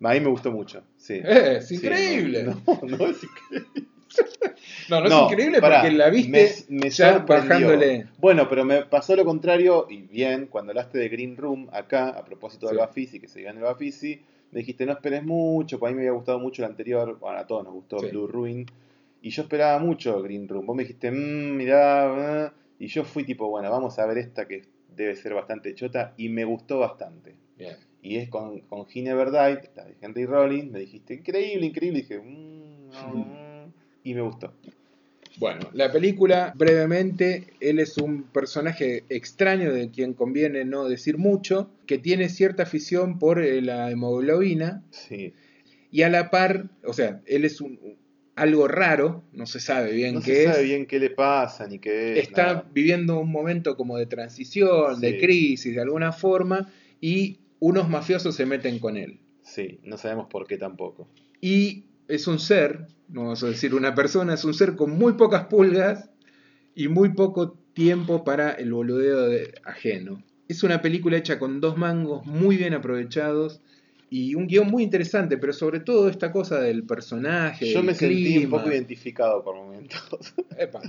[0.04, 1.14] A mí me gustó mucho, sí.
[1.24, 2.44] eh, es Sí, increíble.
[2.44, 3.90] No, No, no, no es increíble.
[4.90, 8.08] no, No, es increíble pará, porque la viste me, me ya bajándole.
[8.18, 12.24] Bueno, pero me pasó lo contrario y bien, cuando hablaste de Green Room acá, a
[12.26, 12.80] propósito del Sí.
[12.80, 16.04] Bafisi, que se diga en el Bafisi, me dijiste no esperes mucho, para mí me
[16.04, 18.08] había gustado mucho el anterior, bueno, a todos nos gustó Sí.
[18.08, 18.66] Blue Ruin,
[19.22, 20.66] y yo esperaba mucho Green Room.
[20.66, 24.48] Vos me dijiste, mmm, mirá, ah", y yo fui tipo, bueno, vamos a ver esta
[24.48, 27.36] que debe ser bastante chota, y me gustó bastante.
[27.58, 27.76] Bien.
[28.02, 32.00] Y es con, con He Never Died, la de Henry Rollins, me dijiste, increíble, increíble,
[32.00, 33.26] y dije, mmm, no",
[34.06, 34.54] y me gustó.
[35.38, 41.70] Bueno, la película, brevemente, él es un personaje extraño de quien conviene no decir mucho,
[41.88, 45.34] que tiene cierta afición por eh, la hemoglobina Sí.
[45.92, 47.78] y a la par, o sea, él es un,
[48.38, 50.52] algo raro, no se sabe bien No qué se es.
[50.52, 52.28] sabe bien qué le pasa, ni qué es.
[52.30, 52.70] Está nada.
[52.74, 58.46] viviendo un momento como de transición, de crisis de alguna forma, y unos mafiosos se
[58.46, 59.20] meten con él.
[59.42, 61.10] Sí, no sabemos por qué tampoco.
[61.42, 65.14] Y es un ser, no vamos a decir una persona, es un ser con muy
[65.14, 66.10] pocas pulgas
[66.76, 70.24] y muy poco tiempo para el boludeo de- ajeno.
[70.48, 73.62] Es una película hecha con dos mangos muy bien aprovechados
[74.10, 77.66] y un guion muy interesante, pero sobre todo esta cosa del personaje.
[77.66, 80.34] Yo del me sentí un poco identificado por momentos.
[80.58, 80.82] Epa,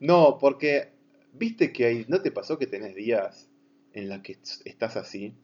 [0.00, 0.88] no, porque,
[1.34, 3.48] viste que hay, ¿no te pasó que tenés días
[3.92, 5.34] en los que estás así?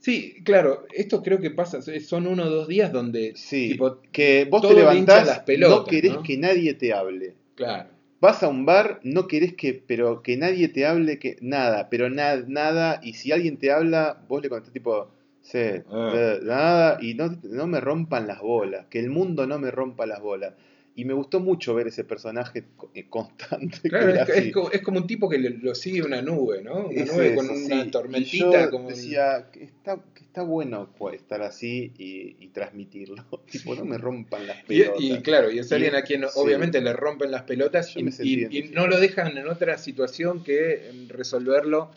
[0.00, 4.46] Sí, claro, esto creo que pasa, son uno o dos días donde, Sí, tipo, que
[4.50, 6.22] vos te levantás, las pelotas, no querés ¿no?
[6.22, 7.34] que nadie te hable.
[7.54, 7.90] claro,
[8.20, 12.10] Vas a un bar, no querés que, pero que nadie te hable, que nada, pero
[12.10, 15.10] na- nada, y si alguien te habla, vos le contestás tipo,
[15.42, 15.58] sí,
[15.90, 16.12] Ah.
[16.14, 20.04] eh, nada, y no, no me rompan las bolas, que el mundo no me rompa
[20.06, 20.52] las bolas.
[21.00, 22.62] Y me gustó mucho ver ese personaje
[22.94, 23.88] eh, constante.
[23.88, 26.88] claro, es, es es como un tipo que lo sigue una nube, ¿no?
[26.88, 27.72] Una Es nube con una sí.
[27.86, 28.64] Y tormentita.
[28.64, 33.24] yo como decía que está, que está bueno pues, estar así y, y transmitirlo.
[33.50, 35.00] tipo, no me rompan las Y, pelotas.
[35.02, 36.28] y claro, y es Y- alguien a quien sí.
[36.34, 40.90] obviamente le rompen las pelotas y, y- y no lo dejan en otra situación que
[40.90, 41.90] en resolverlo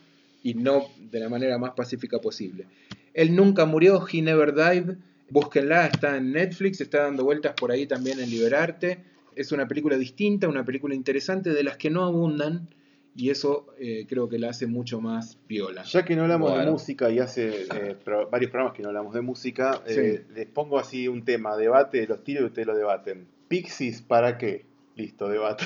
[0.44, 2.68] y no de la manera más pacífica posible.
[3.14, 4.96] Él nunca murió, He Never Died.
[5.34, 9.04] Búsquenla, está en Netflix, está dando vueltas por ahí también en Liberarte.
[9.36, 12.70] Es una película distinta, una película interesante de las que no abundan
[13.16, 15.82] y eso eh, creo que la hace mucho más piola.
[15.84, 19.14] Ya que no hablamos de música y hace eh, pro- varios programas que no hablamos
[19.16, 23.26] de música, eh, les pongo así un tema, debate, los tiro y ustedes lo debaten.
[23.48, 24.66] Pixies, ¿para qué?
[24.96, 25.66] Listo, debate.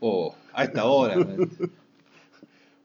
[0.00, 1.14] Oh, a esta hora.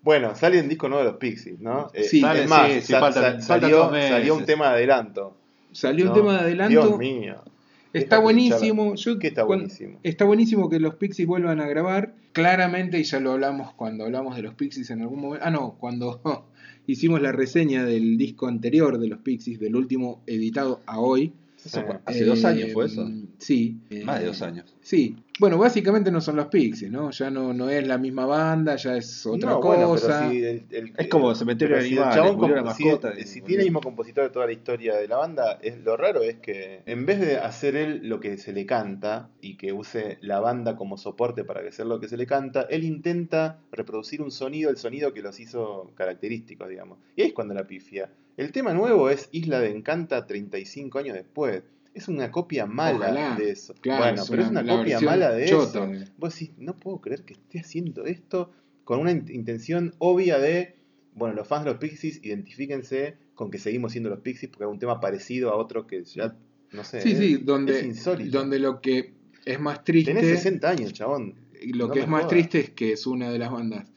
[0.05, 1.89] Bueno, sale un disco nuevo de los Pixies, ¿no?
[1.91, 3.87] Eh, Sí, sale, es más, sí, sí, faltan salió,
[4.35, 5.35] un tema de adelanto.
[5.71, 6.87] Salió un tema de adelanto.
[6.87, 7.43] Dios mío.
[7.91, 8.93] Está buenísimo.
[8.93, 9.99] Yo, ¿Qué está buenísimo?
[10.03, 12.13] Está buenísimo que los Pixies vuelvan a grabar.
[12.33, 15.43] Claramente, y ya lo hablamos cuando hablamos de los Pixies en algún momento.
[15.43, 16.21] Ah, no, cuando
[16.85, 21.33] hicimos la reseña del disco anterior de los Pixies, del último editado a hoy.
[21.65, 23.09] Eso, Eh, ¿Hace dos años fue eso?
[23.39, 23.79] Sí.
[24.03, 24.75] Más de dos años.
[24.81, 25.17] Sí.
[25.39, 27.09] Bueno, básicamente no son los Pixies, ¿no?
[27.11, 30.19] Ya no, no es la misma banda, ya es otra No, bueno, cosa.
[30.19, 33.41] pero si el- el- Es como Cementerio pero de si el Animales, si- mascota Si,
[33.41, 36.35] tiene el mismo compositor de toda la historia de la banda, es, lo raro es
[36.35, 40.39] que en vez de hacer él lo que se le canta y que use la
[40.39, 44.31] banda como soporte para que sea lo que se le canta, él intenta reproducir un
[44.31, 46.99] sonido, el sonido que los hizo característicos, digamos.
[47.15, 48.09] Y ahí es cuando la pifia.
[48.37, 51.63] El tema nuevo es Isla de Encanta 35 años después.
[51.93, 53.35] Es una copia mala Ojalá.
[53.37, 53.73] de eso.
[53.79, 55.89] Claro, bueno, es pero es una- copia mala de chota.
[55.91, 56.11] eso.
[56.17, 58.51] Vos decís, no puedo creer que esté haciendo esto
[58.83, 60.75] con una in- intención obvia de,
[61.13, 64.69] bueno, los fans de los Pixies, identifíquense con que seguimos siendo los Pixies porque es
[64.71, 66.35] un tema parecido a otro que ya,
[66.73, 68.37] no sé, Sí, es, sí, es donde, insólito.
[68.39, 69.13] donde lo que
[69.45, 70.13] es más triste.
[70.13, 71.35] Tenés 60 años, chabón.
[71.67, 73.87] Lo No que es más triste es que es una de las bandas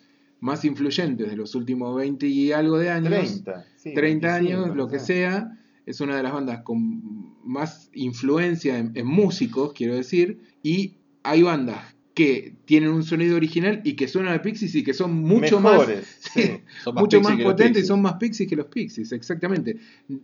[0.41, 3.11] más influyentes de los últimos 20 y algo de años.
[3.11, 5.59] 30, sí, 30 25, años, lo que sea.
[5.86, 10.41] Es una de las bandas con más influencia en, en músicos, quiero decir.
[10.62, 14.93] Y hay bandas que tienen un sonido original y que suenan a Pixies y que
[14.93, 16.51] son mucho Mejores, más, sí.
[16.82, 19.76] Son mucho más potentes y son más Pixies que los Pixies, exactamente.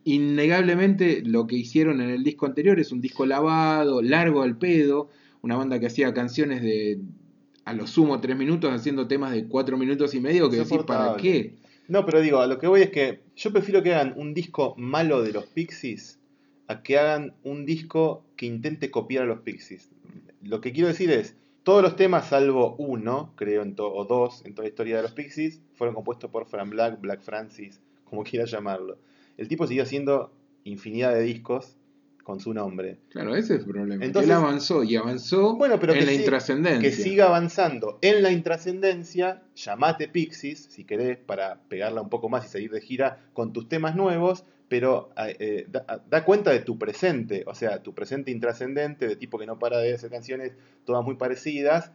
[0.02, 5.08] Innegablemente lo que hicieron en el disco anterior es un disco lavado, largo al pedo,
[5.40, 6.98] una banda que hacía canciones de
[7.64, 11.16] a lo sumo tres minutos haciendo temas de cuatro minutos y medio que decís, ¿para
[11.16, 11.54] qué?
[11.88, 14.74] No, pero digo, a lo que voy es que yo prefiero que hagan un disco
[14.78, 16.18] malo de los Pixies
[16.66, 19.90] a que hagan un disco que intente copiar a los Pixies.
[20.42, 24.54] Lo que quiero decir es, todos los temas, salvo uno, creo, en o dos en
[24.54, 28.46] toda la historia de los Pixies, fueron compuestos por Fran Black, Black Francis, como quiera
[28.46, 28.98] llamarlo.
[29.36, 30.32] El tipo siguió haciendo
[30.64, 31.76] infinidad de discos
[32.24, 32.98] con su nombre.
[33.10, 34.04] Claro, ese es el problema.
[34.04, 36.90] Entonces- él avanzó y avanzó Bueno, pero en la intrascendencia.
[36.90, 42.46] Que siga avanzando en la intrascendencia, llamate Pixies, si querés, para pegarla un poco más
[42.46, 46.78] y seguir de gira con tus temas nuevos, pero eh, da, da cuenta de tu
[46.78, 50.52] presente, o sea, tu presente intrascendente, de tipo que no para de hacer canciones
[50.84, 51.92] todas muy parecidas,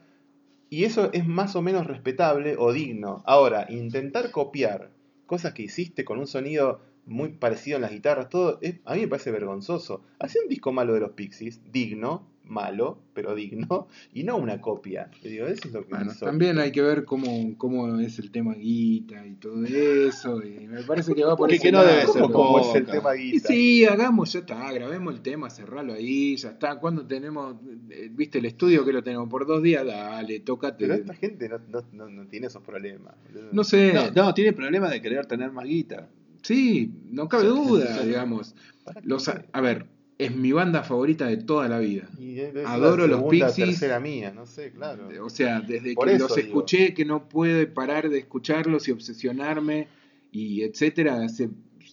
[0.70, 3.24] y eso es más o menos respetable o digno.
[3.26, 4.92] Ahora, intentar copiar
[5.26, 8.60] cosas que hiciste con un sonido muy parecido en las guitarras, todo.
[8.62, 10.02] es- a mí me parece vergonzoso.
[10.20, 15.12] Hacer un disco malo de los Pixies, digno, malo, pero digno, y no una copia.
[15.22, 18.56] Digo, eso es lo que Bueno, también hay que ver cómo, cómo es el tema
[18.56, 20.42] guita y todo eso.
[20.44, 23.16] Y me parece que va por ese que no debe ser ¿Cómo, es el tema
[23.16, 23.48] Y guita?
[23.50, 26.80] sí, hagamos, ya está, grabemos el tema, cerralo ahí, ya está.
[26.80, 27.56] Cuando tenemos,
[27.92, 30.86] eh, viste, el estudio que lo tenemos por dos días, dale, tócate.
[30.88, 33.14] Pero esta gente no, no, no, no tiene esos problemas.
[33.52, 36.10] No sé, No, no, tiene problema de querer tener más guita.
[36.42, 38.56] Sí, no cabe duda, digamos.
[39.04, 39.86] Los, a a ver,
[40.18, 42.10] es mi banda favorita de toda la vida.
[42.18, 43.68] Y es la adoro los segunda, Pixies.
[43.70, 45.10] tercera mía, no sé, claro.
[45.24, 46.48] O sea, desde Por que los digo.
[46.48, 49.88] escuché, que no pude parar de escucharlos y obsesionarme
[50.32, 51.50] y etcétera, hace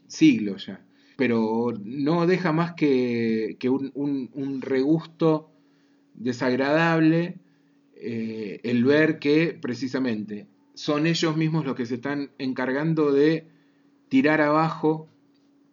[0.09, 0.81] siglos ya.
[1.17, 5.51] Pero no deja más que, que un, un- un regusto
[6.15, 7.37] desagradable
[7.95, 13.47] eh, el ver que precisamente son ellos mismos los que se están encargando de
[14.09, 15.09] tirar abajo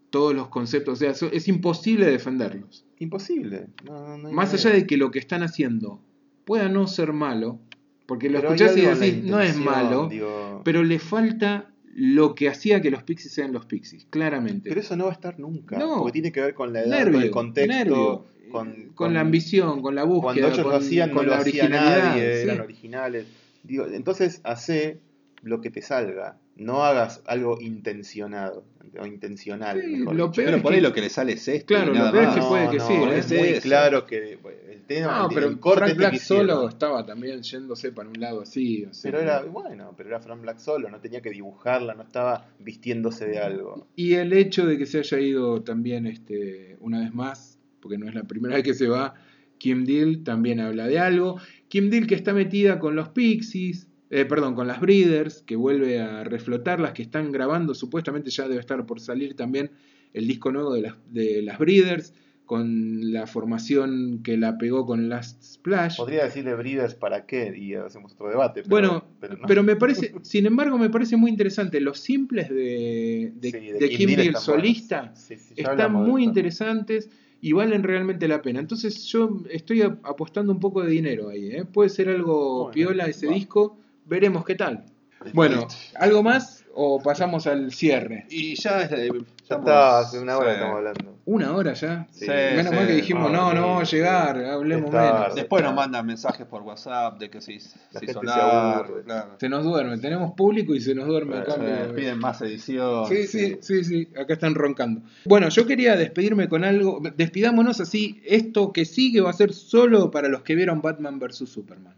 [0.09, 0.93] todos los conceptos.
[1.01, 2.85] O sea, es imposible defenderlos.
[2.99, 3.67] Imposible.
[3.85, 4.69] No, no, Más manera.
[4.69, 5.99] allá de que lo que están haciendo
[6.45, 7.59] pueda no ser malo,
[8.05, 12.33] porque lo Pero escuchás y la decís, no es malo, digo, pero le falta lo
[12.35, 14.69] que hacía que los Pixies sean los Pixies, claramente.
[14.69, 15.77] Pero eso no va a estar nunca.
[15.77, 15.97] No.
[15.99, 19.13] Porque tiene que ver con la edad, nervio, con el contexto, nervio, con, con, con-
[19.13, 21.69] la ambición, con la búsqueda, Cuando ellos con, lo hacían, no con lo la hacía
[21.69, 22.43] nadie, sí.
[22.43, 23.25] eran originales.
[23.63, 24.99] Digo, entonces, hace
[25.43, 26.37] lo que te salga.
[26.55, 28.63] No hagas algo intencionado.
[28.99, 29.81] O intencional.
[29.81, 30.35] Sí, mejor lo dicho.
[30.35, 31.65] peor Pero es por ahí que- lo que le sale es esto.
[31.65, 33.37] Claro, lo es que puede que sí, es ¿eh?
[33.39, 33.61] muy Eso.
[33.63, 37.41] claro que bueno, el tema, No, el- pero el corte Frank Black solo estaba también
[37.41, 38.85] yéndose para un lado así.
[38.85, 42.03] o sea, Pero era, bueno, pero era Frank Black solo, no tenía que dibujarla, no
[42.03, 43.87] estaba vistiéndose de algo.
[43.95, 48.07] Y el hecho de que se haya ido también, este, una vez más, porque no
[48.07, 49.15] es la primera vez que se va,
[49.57, 51.39] Kim Deal también habla de algo.
[51.67, 55.99] Kim Deal que está metida con los Pixies, eh, perdón, con las Breeders, que vuelve
[55.99, 59.71] a reflotarlas, que están grabando, supuestamente ya debe estar por salir también
[60.13, 62.13] el disco nuevo de las, de las Breeders,
[62.45, 65.95] con la formación que la pegó con Last Splash.
[65.97, 68.61] Podría decirle Breeders para qué y hacemos otro debate.
[68.63, 69.47] Pero, Bueno, pero, no.
[69.47, 71.79] Pero me parece, sin embargo, me parece muy interesante.
[71.79, 75.15] Los simples de, de, Sí, de Kim Deal están solista.
[75.15, 76.29] Sí, sí, están muy esto.
[76.29, 77.09] interesantes
[77.41, 78.59] y valen realmente la pena.
[78.59, 81.47] Entonces yo estoy ap- apostando un poco de dinero ahí.
[81.49, 81.63] ¿eh?
[81.65, 83.77] Puede ser algo Bueno, piola ese disco.
[84.05, 84.85] Veremos qué tal.
[85.33, 88.25] Bueno, ¿algo más o pasamos al cierre?
[88.29, 89.09] Y ya es- eh,
[89.49, 90.55] Ya está, hace una hora sí.
[90.55, 91.17] estamos hablando.
[91.25, 92.07] ¿Una hora ya?
[92.11, 92.25] Sí.
[92.27, 92.75] Menos sí.
[92.75, 95.13] mal que dijimos, Ah, no, no vamos a llegar, hablemos tarde.
[95.19, 95.35] menos.
[95.35, 99.37] Después nos mandan mensajes por WhatsApp de que se, hizo- La se se claro.
[99.49, 101.55] Nos duerme, tenemos público y se nos duerme acá.
[101.95, 103.07] Piden más edición.
[103.07, 105.03] Sí, sí, sí, sí, acá están roncando.
[105.23, 106.99] Bueno, yo quería despedirme con algo.
[107.15, 108.21] Despidámonos así.
[108.25, 111.95] Esto que sigue va a ser solo para los que vieron Batman vs Superman.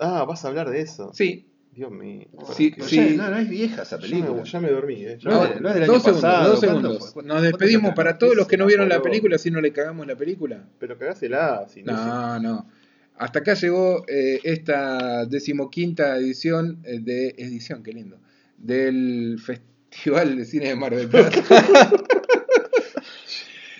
[0.00, 1.12] Ah, vas a hablar de eso.
[1.12, 2.26] Sí, Dios mío.
[2.56, 2.96] Sí, sí.
[2.96, 4.42] ya- no, no es vieja esa Ya película.
[4.42, 5.18] me, ya me dormí, eh.
[5.20, 6.98] Ya No, no es del dos año segundos, pasado, dos ¿cuándo segundos.
[7.12, 7.22] fue?
[7.22, 10.06] Nos ¿Cuándo despedimos para todos los que no vieron la película, si no le cagamos
[10.06, 10.64] la película.
[10.78, 11.66] Pero cagásela.
[11.68, 12.68] Si no, No, no.
[13.16, 18.18] Hasta acá llegó eh, esta decimoquinta edición eh, de edición, qué lindo,
[18.56, 21.38] del Festival de Cine de Mar del Plata.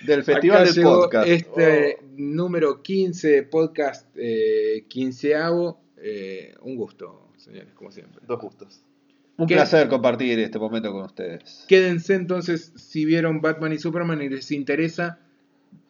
[0.05, 1.27] Del Festival Acá del llegó Podcast.
[1.27, 5.79] Este número 15, podcast eh, quinceavo.
[6.03, 8.21] Eh, un gusto, señores, como siempre.
[8.27, 8.83] Dos gustos.
[9.37, 9.55] Un ¿Qué?
[9.55, 11.65] placer compartir este momento con ustedes.
[11.67, 15.19] Quédense entonces si vieron Batman y Superman y les interesa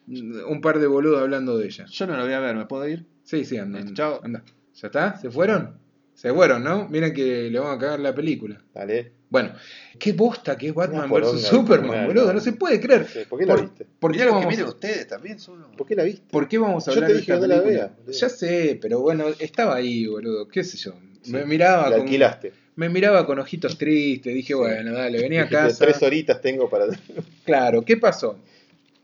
[0.06, 1.86] un par de boludos hablando de ella.
[1.86, 3.06] Yo no lo voy a ver, ¿me puedo ir?
[3.24, 3.84] Sí, sí, anda.
[3.94, 4.20] Chao.
[4.22, 4.44] anda.
[4.74, 5.16] ¿Ya está?
[5.18, 5.81] ¿Se fueron?
[6.22, 6.88] Se fueron, ¿no?
[6.88, 8.62] Miren que le van a cagar la película.
[8.72, 9.10] Dale.
[9.28, 9.54] Bueno,
[9.98, 12.32] qué bosta que es Batman vs Superman, una- boludo.
[12.32, 13.08] No se puede creer.
[13.08, 13.86] Sí, ¿Por qué la viste?
[13.98, 16.22] ¿Por qué, vamos, miren ustedes también son ¿Por qué la viste?
[16.30, 17.86] ¿Por qué vamos a Yo hablar de esta que no la película?
[17.86, 18.12] veas, boludo.
[18.12, 20.46] ya sé, pero bueno, estaba ahí, boludo.
[20.46, 20.92] ¿Qué sé yo?
[21.22, 21.32] Sí.
[21.32, 22.52] Me miraba La con, alquilaste.
[22.76, 24.32] me miraba con ojitos tristes.
[24.32, 24.54] Dije, Sí.
[24.54, 25.84] bueno, dale, venía a casa.
[25.84, 26.86] Tres horitas tengo para.
[27.44, 28.38] Claro, ¿qué pasó?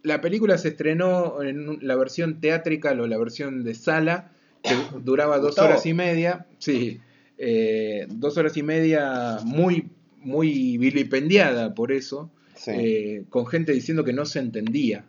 [0.04, 4.30] La película se estrenó en la versión teatrical o la versión de sala,
[4.62, 5.68] que duraba dos Gustavo.
[5.70, 6.46] horas y media.
[6.58, 7.00] Sí,
[7.38, 9.86] eh, dos horas y media muy,
[10.22, 12.72] muy vilipendiada por eso, Sí.
[12.74, 15.04] eh, con gente diciendo que no se entendía.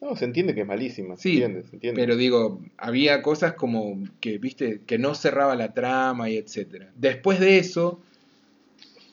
[0.00, 1.16] No, se entiende que es malísima.
[1.16, 2.00] Se Sí, entiende, se entiende.
[2.00, 6.90] Pero digo, había cosas como que, viste, que no cerraba la trama y etcétera.
[6.96, 8.00] Después de eso,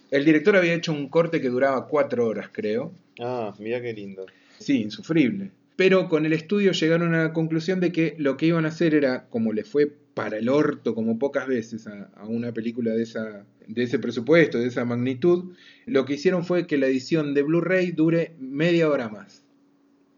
[0.09, 2.91] el director había hecho un corte que duraba cuatro horas, creo.
[3.19, 4.25] Ah, mira qué lindo.
[4.57, 5.51] Sí, insufrible.
[5.79, 8.93] Pero con el estudio llegaron a la conclusión de que lo que iban a hacer
[8.93, 13.03] era, como le fue para el orto como pocas veces a, a una película de,
[13.03, 15.53] esa, de ese presupuesto, de esa magnitud,
[15.85, 19.45] lo que hicieron fue que la edición de Blu-ray dure media hora más.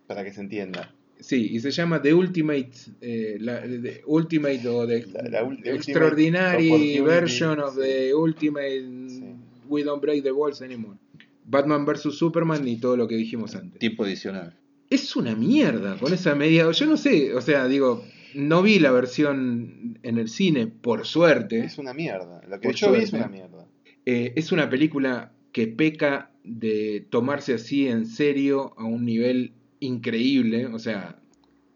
[0.08, 0.96] Para que se entienda.
[1.20, 5.62] Sí, y se llama The Ultimate, eh, la, the Ultimate o The, La- la ul-
[5.62, 9.24] the Extraordinary Ultimate Version of the Ultimate Sí.
[9.70, 10.98] We Don't Break the Walls Anymore.
[11.46, 12.16] Batman vs.
[12.16, 13.78] Superman y todo lo que dijimos antes.
[13.78, 14.58] Tiempo adicional.
[14.92, 16.70] Es una mierda con esa media.
[16.70, 18.04] Yo no sé, o sea, digo,
[18.36, 21.62] no vi la versión en el cine, por suerte.
[21.62, 22.42] Es una mierda.
[22.48, 23.66] Lo que Por yo vi es una mierda.
[24.06, 30.68] Eh, es una película que peca de tomarse así en serio a un nivel increíble.
[30.68, 31.18] O sea,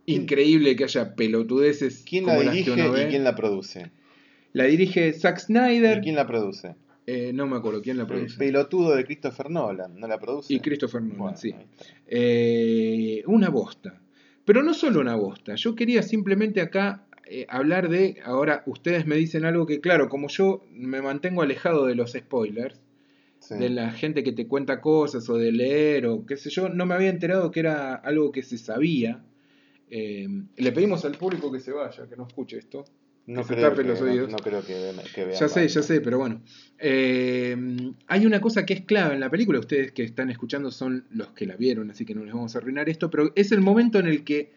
[0.05, 3.03] increíble que haya pelotudeces ¿Quién la como las que dirige uno ve.
[3.03, 3.91] y quién la produce?
[4.53, 5.99] La dirige Zack Snyder.
[5.99, 6.75] ¿Y quién la produce?
[7.07, 8.37] Eh, no me acuerdo quién la El produce.
[8.37, 10.53] pelotudo de Christopher Nolan, ¿no la produce?
[10.53, 11.53] Y Christopher Nolan, Bueno, sí.
[12.07, 14.01] Eh, una bosta.
[14.45, 15.55] Pero no solo una bosta.
[15.55, 18.17] Yo quería simplemente acá eh, hablar de.
[18.23, 22.79] Ahora, ustedes me dicen algo que, claro, como yo me mantengo alejado de los spoilers,
[23.39, 23.55] Sí.
[23.59, 26.87] de la gente que te cuenta cosas o de leer o qué sé yo, no
[26.87, 29.23] me había enterado que era algo que se sabía.
[29.91, 30.27] Eh,
[30.57, 32.85] le pedimos al público que se vaya, que no escuche esto.
[33.27, 34.29] No que se creo tape que, los no- oídos.
[34.31, 36.41] No, creo que, ve- que vean Ya sé, ya sé, pero bueno.
[36.77, 37.55] Eh,
[38.07, 41.29] hay una cosa que es clave en la película, ustedes que están escuchando son los
[41.33, 43.97] que la vieron, así que no les vamos a arruinar esto, pero es el momento
[43.99, 44.51] en el que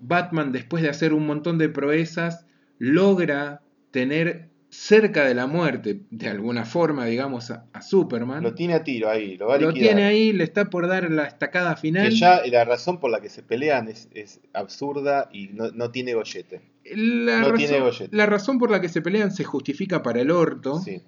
[0.00, 2.46] Batman, después de hacer un montón de proezas,
[2.78, 3.60] logra
[3.90, 8.42] tener cerca de la muerte, de alguna forma, digamos, a, a Superman.
[8.42, 9.94] Lo tiene a tiro ahí, lo va a Lo liquidar.
[9.94, 12.08] tiene ahí, le está por dar la estacada final.
[12.08, 15.90] Que ya la razón por la que se pelean es, es absurda y no, no
[15.92, 16.60] tiene gollete.
[16.94, 20.80] La, no razón, la razón por la que se pelean se justifica para el orto.
[20.80, 21.00] Sí,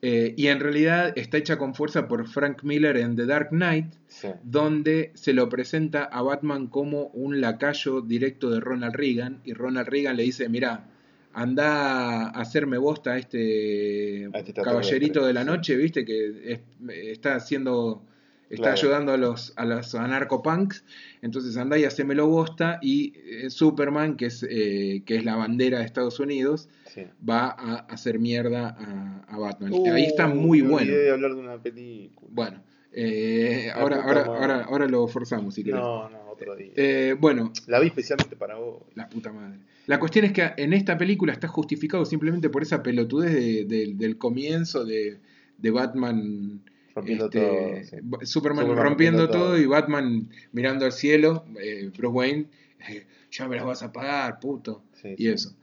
[0.00, 3.94] Eh, y en realidad está hecha con fuerza por Frank Miller en The Dark Knight,
[4.06, 4.28] sí.
[4.44, 9.88] donde se lo presenta a Batman como un lacayo directo de Ronald Reagan, y Ronald
[9.88, 10.88] Reagan le dice, mira,
[11.32, 16.60] anda a hacerme bosta a este, A este caballerito de la noche, viste, que es-
[16.88, 18.04] está haciendo...
[18.50, 18.72] Está Claro.
[18.78, 20.82] ayudando a los, a los anarcopunks,
[21.20, 25.80] entonces anda y hacémelo bosta y eh, Superman, que es, eh, que es la bandera
[25.80, 27.02] de Estados Unidos, sí.
[27.28, 29.72] va a hacer mierda a, a Batman.
[29.74, 30.92] Uh, Ahí está muy me bueno.
[30.92, 32.28] de hablar de una película.
[32.32, 35.80] Bueno, eh, ahora, ahora, ahora, ahora lo forzamos si querés.
[35.80, 36.72] No, no, otro día.
[36.74, 38.82] Eh, bueno, La vi especialmente para vos.
[38.94, 39.58] la puta madre.
[39.86, 43.94] La cuestión es que en esta película está justificado simplemente por esa pelotudez de- de-
[43.94, 45.18] del comienzo de,
[45.58, 46.62] de Batman.
[46.98, 47.84] Rompiendo este, todo.
[47.84, 47.96] sí.
[48.02, 49.58] Ba- Superman, Superman rompiendo, rompiendo todo, todo.
[49.58, 52.46] y Batman mirando al cielo, eh, Bruce Wayne,
[52.88, 54.82] eh, ya me las vas a pagar, puto.
[54.94, 55.28] Sí, y sí.
[55.28, 55.56] eso.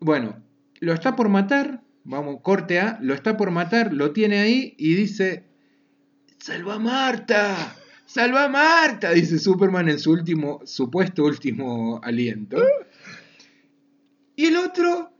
[0.00, 0.42] Bueno,
[0.80, 4.94] lo está por matar, vamos, corte A, lo está por matar, lo tiene ahí y
[4.94, 5.44] dice,
[6.38, 7.74] ¡Salva a Marta!
[8.04, 9.10] ¡Salva a Marta!
[9.12, 12.58] Dice Superman en su último, supuesto último aliento.
[14.38, 15.15] Y el otro,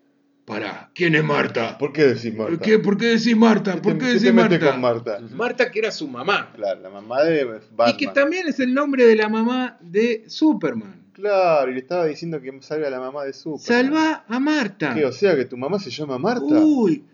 [0.46, 1.76] pará, ¿quién es Marta?
[1.76, 2.56] ¿Por qué decís Marta?
[2.64, 3.74] ¿Qué, ¿Por qué decís Marta?
[3.74, 4.70] ¿Qué ¿Por te- qué qué decís te metes Marta?
[4.72, 5.20] con Marta?
[5.34, 6.52] Marta que era su mamá.
[6.54, 7.90] Claro, la mamá de Batman.
[7.90, 11.02] Y que también es el nombre de la mamá de Superman.
[11.12, 13.60] Claro, y le estaba diciendo que salga la mamá de Superman.
[13.92, 14.94] Salva a Marta.
[14.94, 15.04] ¿Qué?
[15.04, 16.44] O sea que tu mamá se llama Marta.
[16.46, 17.04] Uy,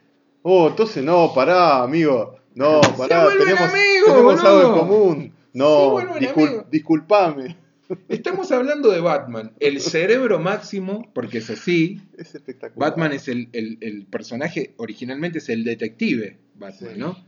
[0.44, 2.36] Oh, entonces no, pará, amigo.
[2.56, 5.32] No, Se pará, vuelven tenemos, amigos, tenemos algo en común.
[5.52, 6.64] Se No, vuelven discul- amigos.
[6.70, 7.56] disculpame.
[8.08, 12.00] Estamos hablando de Batman, el cerebro máximo, porque es así.
[12.16, 12.90] Es espectacular.
[12.90, 16.98] Batman es el, el- el personaje, originalmente es el detective Batman, Sí.
[16.98, 17.24] ¿no?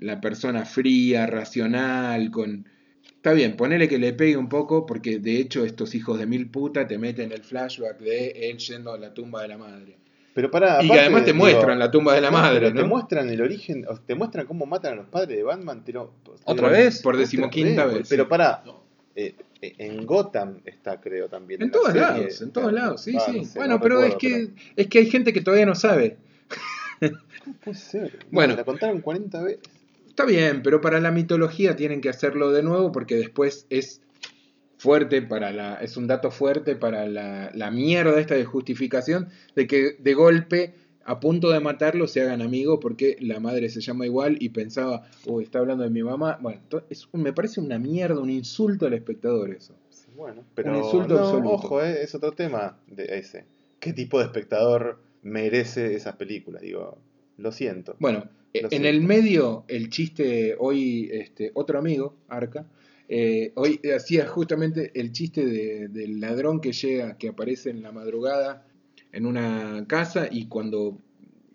[0.00, 2.66] La persona fría, racional, con...
[3.04, 6.48] Está bien, ponele que le pegue un poco, porque de hecho estos hijos de mil
[6.50, 9.98] puta te meten el flashback de él yendo a la tumba de la madre.
[10.34, 12.74] Pero pará, y aparte, además te digo, muestran la tumba de la no, madre, pero
[12.74, 12.86] Te ¿no?
[12.86, 15.82] muestran el origen, o te muestran cómo matan a los padres de Batman.
[15.84, 17.02] Pero, ¿Otra vez?
[17.02, 18.06] Por decimoquinta vez.
[18.08, 18.54] Pero eh,
[19.16, 21.62] eh, en Gotham está, creo, también.
[21.62, 22.00] En todos serie.
[22.02, 23.38] lados, en todos lados, sí, Ah, sí.
[23.38, 26.16] no sé, bueno, no pero es que, es que hay gente que todavía no sabe.
[27.00, 27.18] pero-
[27.64, 28.18] Puede ser.
[28.24, 28.56] No, Bueno.
[28.56, 29.60] La contaron 40 veces.
[30.08, 34.00] Está bien, pero para la mitología tienen que hacerlo de nuevo porque después es
[34.76, 35.74] fuerte para la.
[35.76, 40.74] es un dato fuerte para la, la mierda esta de justificación de que de golpe,
[41.08, 45.08] a punto de matarlo, se hagan amigos porque la madre se llama igual y pensaba,
[45.26, 46.38] uy, está hablando de mi mamá.
[46.40, 49.74] Bueno, es un- me parece una mierda, un insulto al espectador eso.
[49.90, 51.50] Sí, Bueno, pero insulto no, absoluto.
[51.54, 53.44] ojo, eh, es otro tema de ese.
[53.80, 56.60] ¿Qué tipo de espectador merece esas películas?
[56.62, 56.98] Digo,
[57.38, 57.96] lo siento.
[57.98, 58.88] Bueno, Lo en siento.
[58.88, 62.66] el medio, el chiste, hoy, este, otro amigo, Arca,
[63.08, 67.92] eh, hoy hacía justamente el chiste de- del ladrón que llega, que aparece en la
[67.92, 68.66] madrugada
[69.18, 71.02] en una casa y cuando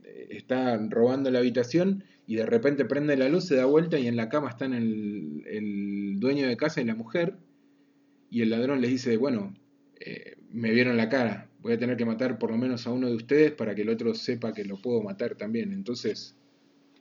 [0.04, 4.08] eh, está robando la habitación y de repente prende la luz, se da vuelta y
[4.08, 7.38] en la cama están el, el dueño de casa y la mujer
[8.30, 9.54] y el ladrón les dice, bueno,
[9.98, 13.08] eh, me vieron la cara, voy a tener que matar por lo menos a uno
[13.08, 15.72] de ustedes para que el otro sepa que lo puedo matar también.
[15.72, 16.36] Entonces,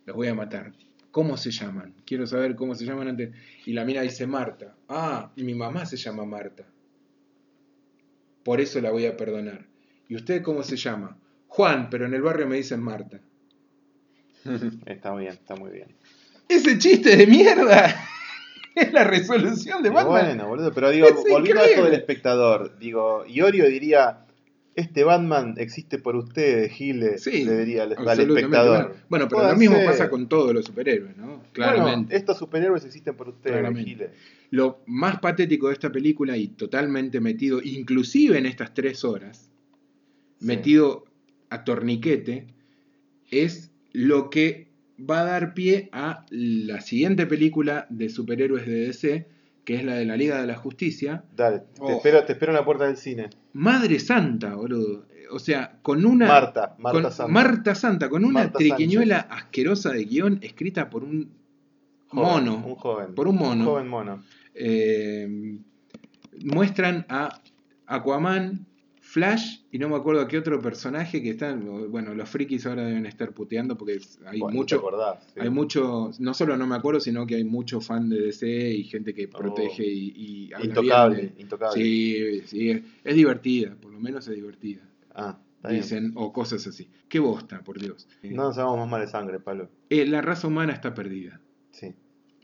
[0.06, 0.72] los voy a matar.
[1.10, 1.94] ¿Cómo se llaman?
[2.06, 3.34] Quiero saber cómo se llaman antes.
[3.66, 4.76] Y la mina dice Marta.
[4.88, 6.64] Ah, mi mamá se llama Marta.
[8.44, 9.71] Por eso la voy a perdonar.
[10.12, 11.16] ¿Y usted cómo se llama?
[11.48, 13.18] Juan, pero en el barrio me dicen Marta.
[14.84, 15.88] Está bien, está muy bien.
[16.46, 17.96] Ese chiste de mierda
[18.74, 20.26] es la resolución de Batman.
[20.26, 24.26] Bueno, boludo, pero digo, Es volviendo a esto del espectador, digo, Iorio diría,
[24.74, 28.94] este Batman existe por ustedes, Giles, Sí, le diría al, espectador.
[29.08, 29.86] Bueno, pero lo mismo ser.
[29.86, 31.42] pasa con todos los superhéroes, ¿no?
[31.52, 31.90] Claramente.
[31.92, 33.90] Bueno, estos superhéroes existen por ustedes, Claramente.
[33.90, 34.10] Giles.
[34.50, 39.51] Lo más patético de esta película y totalmente metido, inclusive en estas tres horas.
[40.42, 41.04] Metido
[41.50, 42.46] a torniquete,
[43.30, 44.68] es lo que
[44.98, 49.26] va a dar pie a la siguiente película de superhéroes de DC,
[49.64, 51.24] que es la de la Liga de la Justicia.
[51.36, 51.90] Dale, te, Oh.
[51.90, 53.30] espero, te espero en la puerta del cine.
[53.52, 55.06] Madre Santa, boludo.
[55.30, 56.26] O sea, con una...
[56.26, 57.32] Marta, Marta con- Santa.
[57.32, 61.30] Marta Santa, con una Marta triquiñuela asquerosa de guion escrita por un
[62.08, 62.66] Joven, mono.
[62.66, 63.14] Un joven.
[63.14, 63.60] Por un mono.
[63.62, 64.22] Un joven mono.
[64.54, 65.58] eh,
[66.44, 67.40] muestran a
[67.86, 68.66] Aquaman,
[69.12, 73.04] Flash y no me acuerdo qué otro personaje que están, bueno, los frikis ahora deben
[73.04, 75.22] estar puteando porque hay Bueno, ¿te mucho, acordás?
[75.34, 75.40] Sí.
[75.40, 78.84] hay mucho, no solo no me acuerdo, sino que hay mucho fan de DC y
[78.84, 79.38] gente que Oh.
[79.38, 81.74] protege y, y Intocable, de- intocable.
[81.82, 84.80] Sí, sí, es, es divertida, por lo menos es divertida.
[85.14, 85.38] Ah.
[85.68, 86.88] Dicen, o cosas así.
[87.08, 88.08] Qué bosta, por Dios.
[88.22, 89.68] No nos hagamos más mal de sangre, Pablo.
[89.90, 91.40] Eh, la raza humana está perdida.
[91.70, 91.94] Sí.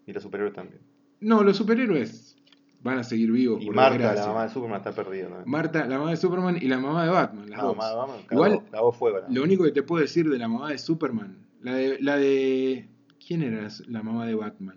[0.07, 0.83] Y los superhéroes también.
[1.21, 2.37] No, los superhéroes
[2.83, 3.63] van a seguir vivos.
[3.63, 5.29] Y por Marta, la mamá de Superman, está perdida.
[5.29, 5.37] ¿no?
[5.47, 7.77] Marta, la mamá de Superman y la mamá de Batman, las dos.
[7.77, 9.19] mamá, Igual, cagó- cagó fuego.
[9.21, 12.17] la Lo único que te puedo decir de la mamá de Superman, la de, la
[12.17, 12.89] de
[13.27, 14.77] ¿quién era la mamá de Batman?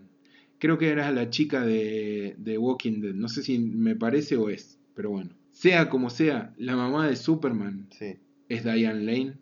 [0.57, 4.49] Creo que era la chica de, de Walking Dead, no sé si me parece o
[4.49, 5.31] es, pero bueno.
[5.51, 8.17] Sea como sea, la mamá de Superman Sí.
[8.49, 9.33] es Diane Lane.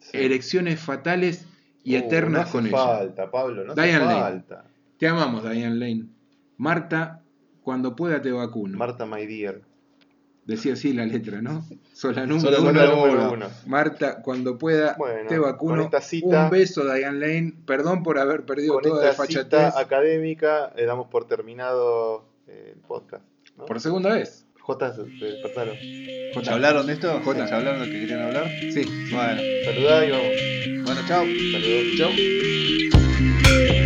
[0.00, 0.10] sí.
[0.18, 1.46] Erecciones fatales
[1.84, 2.76] y Uh, eternas no hace con ella.
[2.76, 4.20] falta, Pablo, no hace Diane Lane.
[4.20, 4.64] falta.
[4.98, 6.06] Te amamos, Diane Lane.
[6.56, 7.22] Marta,
[7.66, 8.78] cuando pueda te vacuno.
[8.78, 9.60] Marta, my dear.
[10.44, 11.66] Decía así la letra, ¿no?
[11.92, 13.24] Sos la número uno.
[13.24, 13.50] número.
[13.66, 15.74] Marta, cuando pueda, Bueno, te vacuno.
[15.74, 17.54] con esta cita- Un beso, Diane Lane.
[17.66, 19.42] Perdón por haber perdido Con toda la esta fachatez
[19.72, 23.24] cita académica le damos por terminado eh, el podcast.
[23.58, 23.64] ¿no?
[23.66, 24.46] por segunda vez.
[24.60, 25.72] J, despertalo.
[26.42, 27.20] ¿Ya hablaron de esto?
[27.24, 27.46] Jota.
[27.50, 28.46] ¿Ya hablaron de lo que querían hablar?
[28.72, 28.84] Sí.
[29.12, 30.84] Bueno, Saludá y vamos.
[30.84, 31.24] bueno, chao.
[31.50, 31.96] Saludos.
[31.98, 33.85] Chau.